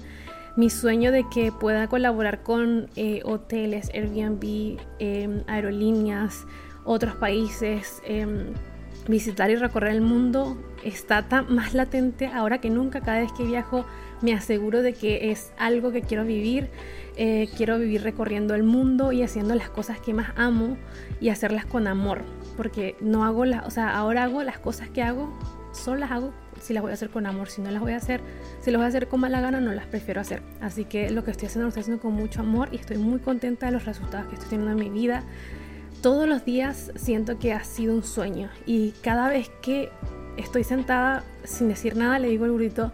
Mi 0.55 0.69
sueño 0.69 1.11
de 1.11 1.25
que 1.29 1.51
pueda 1.51 1.87
colaborar 1.87 2.43
con 2.43 2.89
eh, 2.95 3.21
hoteles, 3.25 3.91
Airbnb, 3.93 4.79
em, 4.99 5.43
aerolíneas, 5.47 6.45
otros 6.83 7.15
países, 7.15 8.01
em, 8.05 8.53
visitar 9.07 9.49
y 9.51 9.55
recorrer 9.55 9.93
el 9.93 10.01
mundo 10.01 10.57
está 10.83 11.27
tan 11.27 11.53
más 11.53 11.73
latente 11.73 12.27
ahora 12.27 12.59
que 12.59 12.69
nunca. 12.69 13.01
Cada 13.01 13.19
vez 13.19 13.31
que 13.33 13.43
viajo 13.43 13.85
me 14.21 14.33
aseguro 14.33 14.81
de 14.81 14.93
que 14.93 15.31
es 15.31 15.51
algo 15.57 15.91
que 15.91 16.01
quiero 16.01 16.25
vivir. 16.25 16.69
Eh, 17.15 17.49
quiero 17.57 17.79
vivir 17.79 18.03
recorriendo 18.03 18.53
el 18.53 18.63
mundo 18.63 19.11
y 19.11 19.23
haciendo 19.23 19.55
las 19.55 19.69
cosas 19.69 19.99
que 19.99 20.13
más 20.13 20.31
amo 20.35 20.77
y 21.19 21.29
hacerlas 21.29 21.65
con 21.65 21.87
amor. 21.87 22.23
Porque 22.55 22.95
no 22.99 23.25
hago 23.25 23.45
las, 23.45 23.65
o 23.65 23.71
sea, 23.71 23.95
ahora 23.95 24.23
hago 24.23 24.43
las 24.43 24.59
cosas 24.59 24.89
que 24.89 25.01
hago, 25.01 25.37
solo 25.71 26.01
las 26.01 26.11
hago 26.11 26.33
si 26.61 26.73
las 26.73 26.81
voy 26.81 26.91
a 26.91 26.93
hacer 26.93 27.09
con 27.09 27.25
amor. 27.25 27.49
Si 27.49 27.61
no 27.61 27.71
las 27.71 27.81
voy 27.81 27.93
a 27.93 27.97
hacer, 27.97 28.21
si 28.61 28.71
las 28.71 28.79
voy 28.79 28.85
a 28.85 28.89
hacer 28.89 29.07
con 29.07 29.19
mala 29.19 29.41
gana, 29.41 29.59
no 29.59 29.71
las 29.73 29.85
prefiero 29.85 30.21
hacer. 30.21 30.41
Así 30.61 30.85
que 30.85 31.09
lo 31.09 31.23
que 31.23 31.31
estoy 31.31 31.47
haciendo 31.47 31.63
lo 31.63 31.69
estoy 31.69 31.81
haciendo 31.81 32.01
con 32.01 32.13
mucho 32.13 32.41
amor 32.41 32.69
y 32.71 32.77
estoy 32.77 32.97
muy 32.97 33.19
contenta 33.19 33.67
de 33.67 33.71
los 33.71 33.85
resultados 33.85 34.27
que 34.27 34.35
estoy 34.35 34.49
teniendo 34.49 34.71
en 34.71 34.79
mi 34.79 34.89
vida. 34.89 35.23
Todos 36.01 36.27
los 36.27 36.45
días 36.45 36.91
siento 36.95 37.39
que 37.39 37.53
ha 37.53 37.63
sido 37.63 37.93
un 37.93 38.03
sueño 38.03 38.49
y 38.65 38.91
cada 39.01 39.29
vez 39.29 39.49
que 39.61 39.89
estoy 40.37 40.63
sentada 40.63 41.23
sin 41.43 41.69
decir 41.69 41.95
nada 41.95 42.19
le 42.19 42.29
digo 42.29 42.45
al 42.45 42.51
burrito, 42.51 42.91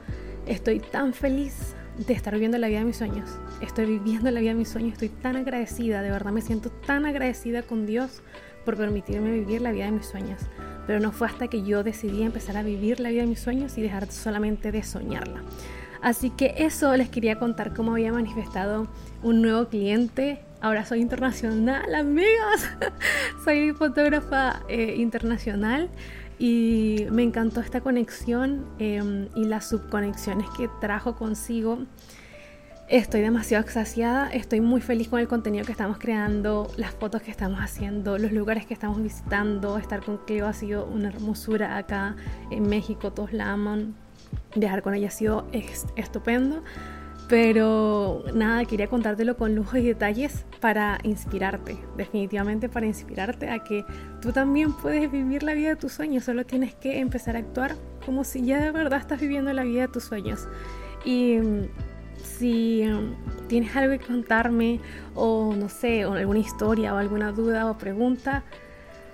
estoy 0.47 0.79
tan 0.79 1.13
feliz 1.13 1.75
de 1.97 2.13
estar 2.13 2.33
viviendo 2.33 2.57
la 2.57 2.67
vida 2.67 2.79
de 2.79 2.85
mis 2.85 2.97
sueños. 2.97 3.29
Estoy 3.61 3.85
viviendo 3.85 4.29
la 4.31 4.39
vida 4.39 4.51
de 4.51 4.57
mis 4.57 4.69
sueños, 4.69 4.93
estoy 4.93 5.09
tan 5.09 5.35
agradecida, 5.35 6.01
de 6.01 6.09
verdad 6.09 6.31
me 6.31 6.41
siento 6.41 6.69
tan 6.69 7.05
agradecida 7.05 7.61
con 7.61 7.85
Dios 7.85 8.21
por 8.65 8.77
permitirme 8.77 9.31
vivir 9.31 9.61
la 9.61 9.71
vida 9.71 9.85
de 9.85 9.91
mis 9.91 10.05
sueños. 10.05 10.41
Pero 10.87 10.99
no 10.99 11.11
fue 11.11 11.27
hasta 11.27 11.47
que 11.47 11.63
yo 11.63 11.83
decidí 11.83 12.23
empezar 12.23 12.57
a 12.57 12.63
vivir 12.63 12.99
la 12.99 13.09
vida 13.09 13.21
de 13.21 13.27
mis 13.27 13.39
sueños 13.39 13.77
y 13.77 13.81
dejar 13.81 14.11
solamente 14.11 14.71
de 14.71 14.83
soñarla. 14.83 15.43
Así 16.01 16.31
que 16.31 16.55
eso 16.57 16.95
les 16.97 17.07
quería 17.07 17.39
contar 17.39 17.73
cómo 17.73 17.93
había 17.93 18.11
manifestado 18.11 18.87
un 19.21 19.41
nuevo 19.41 19.69
cliente. 19.69 20.39
Ahora 20.59 20.83
soy 20.83 20.99
internacional, 20.99 21.95
amigos. 21.95 22.69
soy 23.45 23.71
fotógrafa 23.71 24.63
eh, 24.67 24.95
internacional 24.97 25.89
y 26.39 27.05
me 27.11 27.23
encantó 27.23 27.61
esta 27.61 27.81
conexión 27.81 28.65
em, 28.79 29.27
y 29.35 29.45
las 29.45 29.69
subconexiones 29.69 30.47
que 30.57 30.69
trajo 30.81 31.15
consigo. 31.15 31.79
Estoy 32.89 33.21
demasiado 33.21 33.63
extasiada, 33.63 34.29
estoy 34.29 34.59
muy 34.59 34.81
feliz 34.81 35.07
con 35.07 35.19
el 35.19 35.27
contenido 35.27 35.65
que 35.65 35.71
estamos 35.71 35.97
creando, 35.97 36.69
las 36.77 36.91
fotos 36.91 37.21
que 37.21 37.31
estamos 37.31 37.59
haciendo, 37.59 38.17
los 38.17 38.31
lugares 38.31 38.65
que 38.65 38.73
estamos 38.73 39.01
visitando. 39.01 39.77
Estar 39.77 40.03
con 40.03 40.17
Cleo 40.17 40.47
ha 40.47 40.53
sido 40.53 40.85
una 40.85 41.07
hermosura 41.07 41.77
acá 41.77 42.15
en 42.51 42.67
México, 42.67 43.11
todos 43.11 43.31
la 43.31 43.51
aman. 43.51 43.95
Viajar 44.55 44.81
con 44.81 44.93
ella 44.93 45.07
ha 45.07 45.11
sido 45.11 45.47
estupendo. 45.95 46.61
Pero 47.29 48.23
nada, 48.33 48.65
quería 48.65 48.87
contártelo 48.87 49.37
con 49.37 49.55
lujo 49.55 49.77
y 49.77 49.83
detalles 49.83 50.45
para 50.59 50.99
inspirarte, 51.03 51.77
definitivamente 51.95 52.69
para 52.69 52.85
inspirarte 52.85 53.49
a 53.49 53.59
que 53.63 53.85
tú 54.21 54.31
también 54.31 54.73
puedes 54.73 55.09
vivir 55.09 55.41
la 55.43 55.53
vida 55.53 55.69
de 55.69 55.75
tus 55.77 55.93
sueños, 55.93 56.25
solo 56.25 56.45
tienes 56.45 56.75
que 56.75 56.99
empezar 56.99 57.35
a 57.35 57.39
actuar 57.39 57.75
como 58.05 58.23
si 58.23 58.43
ya 58.43 58.61
de 58.61 58.71
verdad 58.71 58.99
estás 58.99 59.21
viviendo 59.21 59.53
la 59.53 59.63
vida 59.63 59.83
de 59.83 59.87
tus 59.87 60.03
sueños. 60.03 60.47
Y 61.05 61.37
mm, 61.37 61.67
si 62.23 62.83
mm, 62.83 63.47
tienes 63.47 63.75
algo 63.75 63.97
que 63.97 64.05
contarme 64.05 64.79
o 65.15 65.55
no 65.55 65.69
sé, 65.69 66.05
o 66.05 66.13
alguna 66.13 66.39
historia 66.39 66.93
o 66.93 66.97
alguna 66.97 67.31
duda 67.31 67.69
o 67.69 67.77
pregunta, 67.77 68.43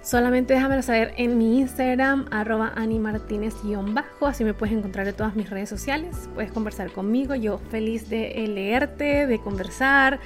Solamente 0.01 0.53
déjamelo 0.53 0.81
saber 0.81 1.13
en 1.17 1.37
mi 1.37 1.59
Instagram, 1.59 2.25
arroba 2.31 2.71
animartinez-bajo, 2.75 4.27
así 4.27 4.45
me 4.45 4.53
puedes 4.53 4.75
encontrar 4.75 5.07
en 5.07 5.13
todas 5.13 5.35
mis 5.35 5.49
redes 5.49 5.67
sociales, 5.67 6.29
puedes 6.33 6.51
conversar 6.53 6.91
conmigo, 6.91 7.35
yo 7.35 7.57
feliz 7.69 8.09
de 8.09 8.33
leerte, 8.47 9.27
de 9.27 9.39
conversar, 9.39 10.19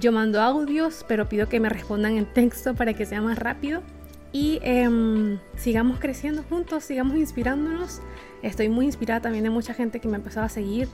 yo 0.00 0.12
mando 0.12 0.40
audios, 0.40 1.04
pero 1.08 1.28
pido 1.28 1.48
que 1.48 1.60
me 1.60 1.68
respondan 1.68 2.16
en 2.16 2.24
texto 2.24 2.74
para 2.74 2.94
que 2.94 3.04
sea 3.04 3.20
más 3.20 3.38
rápido. 3.38 3.82
Y 4.30 4.60
em, 4.62 5.38
sigamos 5.56 5.98
creciendo 5.98 6.42
juntos, 6.42 6.84
sigamos 6.84 7.16
inspirándonos. 7.16 8.00
Estoy 8.42 8.68
muy 8.68 8.86
inspirada 8.86 9.20
también 9.20 9.44
de 9.44 9.50
mucha 9.50 9.74
gente 9.74 10.00
que 10.00 10.06
me 10.06 10.14
ha 10.14 10.18
empezado 10.18 10.46
a 10.46 10.50
seguir 10.50 10.88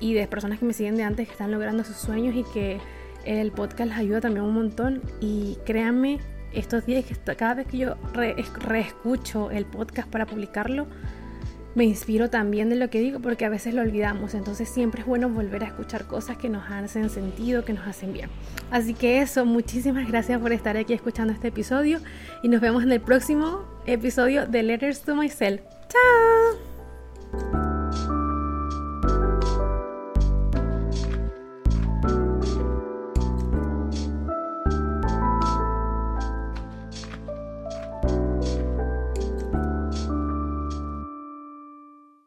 y 0.00 0.12
de 0.12 0.26
personas 0.26 0.58
que 0.58 0.64
me 0.64 0.72
siguen 0.72 0.96
de 0.96 1.04
antes 1.04 1.26
que 1.26 1.32
están 1.32 1.52
logrando 1.52 1.84
sus 1.84 1.96
sueños 1.96 2.34
y 2.34 2.44
que 2.52 2.78
el 3.24 3.52
podcast 3.52 3.90
les 3.90 3.98
ayuda 3.98 4.20
también 4.20 4.44
un 4.44 4.54
montón. 4.54 5.00
Y 5.20 5.56
créanme 5.64 6.18
estos 6.52 6.86
días, 6.86 7.04
cada 7.36 7.54
vez 7.54 7.66
que 7.66 7.78
yo 7.78 7.96
reescucho 8.14 9.50
el 9.50 9.66
podcast 9.66 10.08
para 10.08 10.26
publicarlo, 10.26 10.86
me 11.74 11.84
inspiro 11.84 12.30
también 12.30 12.68
de 12.68 12.76
lo 12.76 12.90
que 12.90 13.00
digo 13.00 13.20
porque 13.20 13.44
a 13.44 13.48
veces 13.48 13.74
lo 13.74 13.82
olvidamos. 13.82 14.34
Entonces 14.34 14.68
siempre 14.68 15.02
es 15.02 15.06
bueno 15.06 15.28
volver 15.28 15.62
a 15.62 15.66
escuchar 15.68 16.06
cosas 16.06 16.36
que 16.36 16.48
nos 16.48 16.68
hacen 16.70 17.10
sentido, 17.10 17.64
que 17.64 17.72
nos 17.72 17.86
hacen 17.86 18.12
bien. 18.12 18.28
Así 18.70 18.94
que 18.94 19.20
eso, 19.20 19.44
muchísimas 19.44 20.08
gracias 20.08 20.40
por 20.40 20.52
estar 20.52 20.76
aquí 20.76 20.92
escuchando 20.92 21.32
este 21.32 21.48
episodio 21.48 22.00
y 22.42 22.48
nos 22.48 22.60
vemos 22.60 22.82
en 22.82 22.92
el 22.92 23.00
próximo 23.00 23.64
episodio 23.86 24.46
de 24.46 24.62
Letters 24.62 25.02
to 25.02 25.14
Myself. 25.14 25.60
¡Chao! 25.88 26.29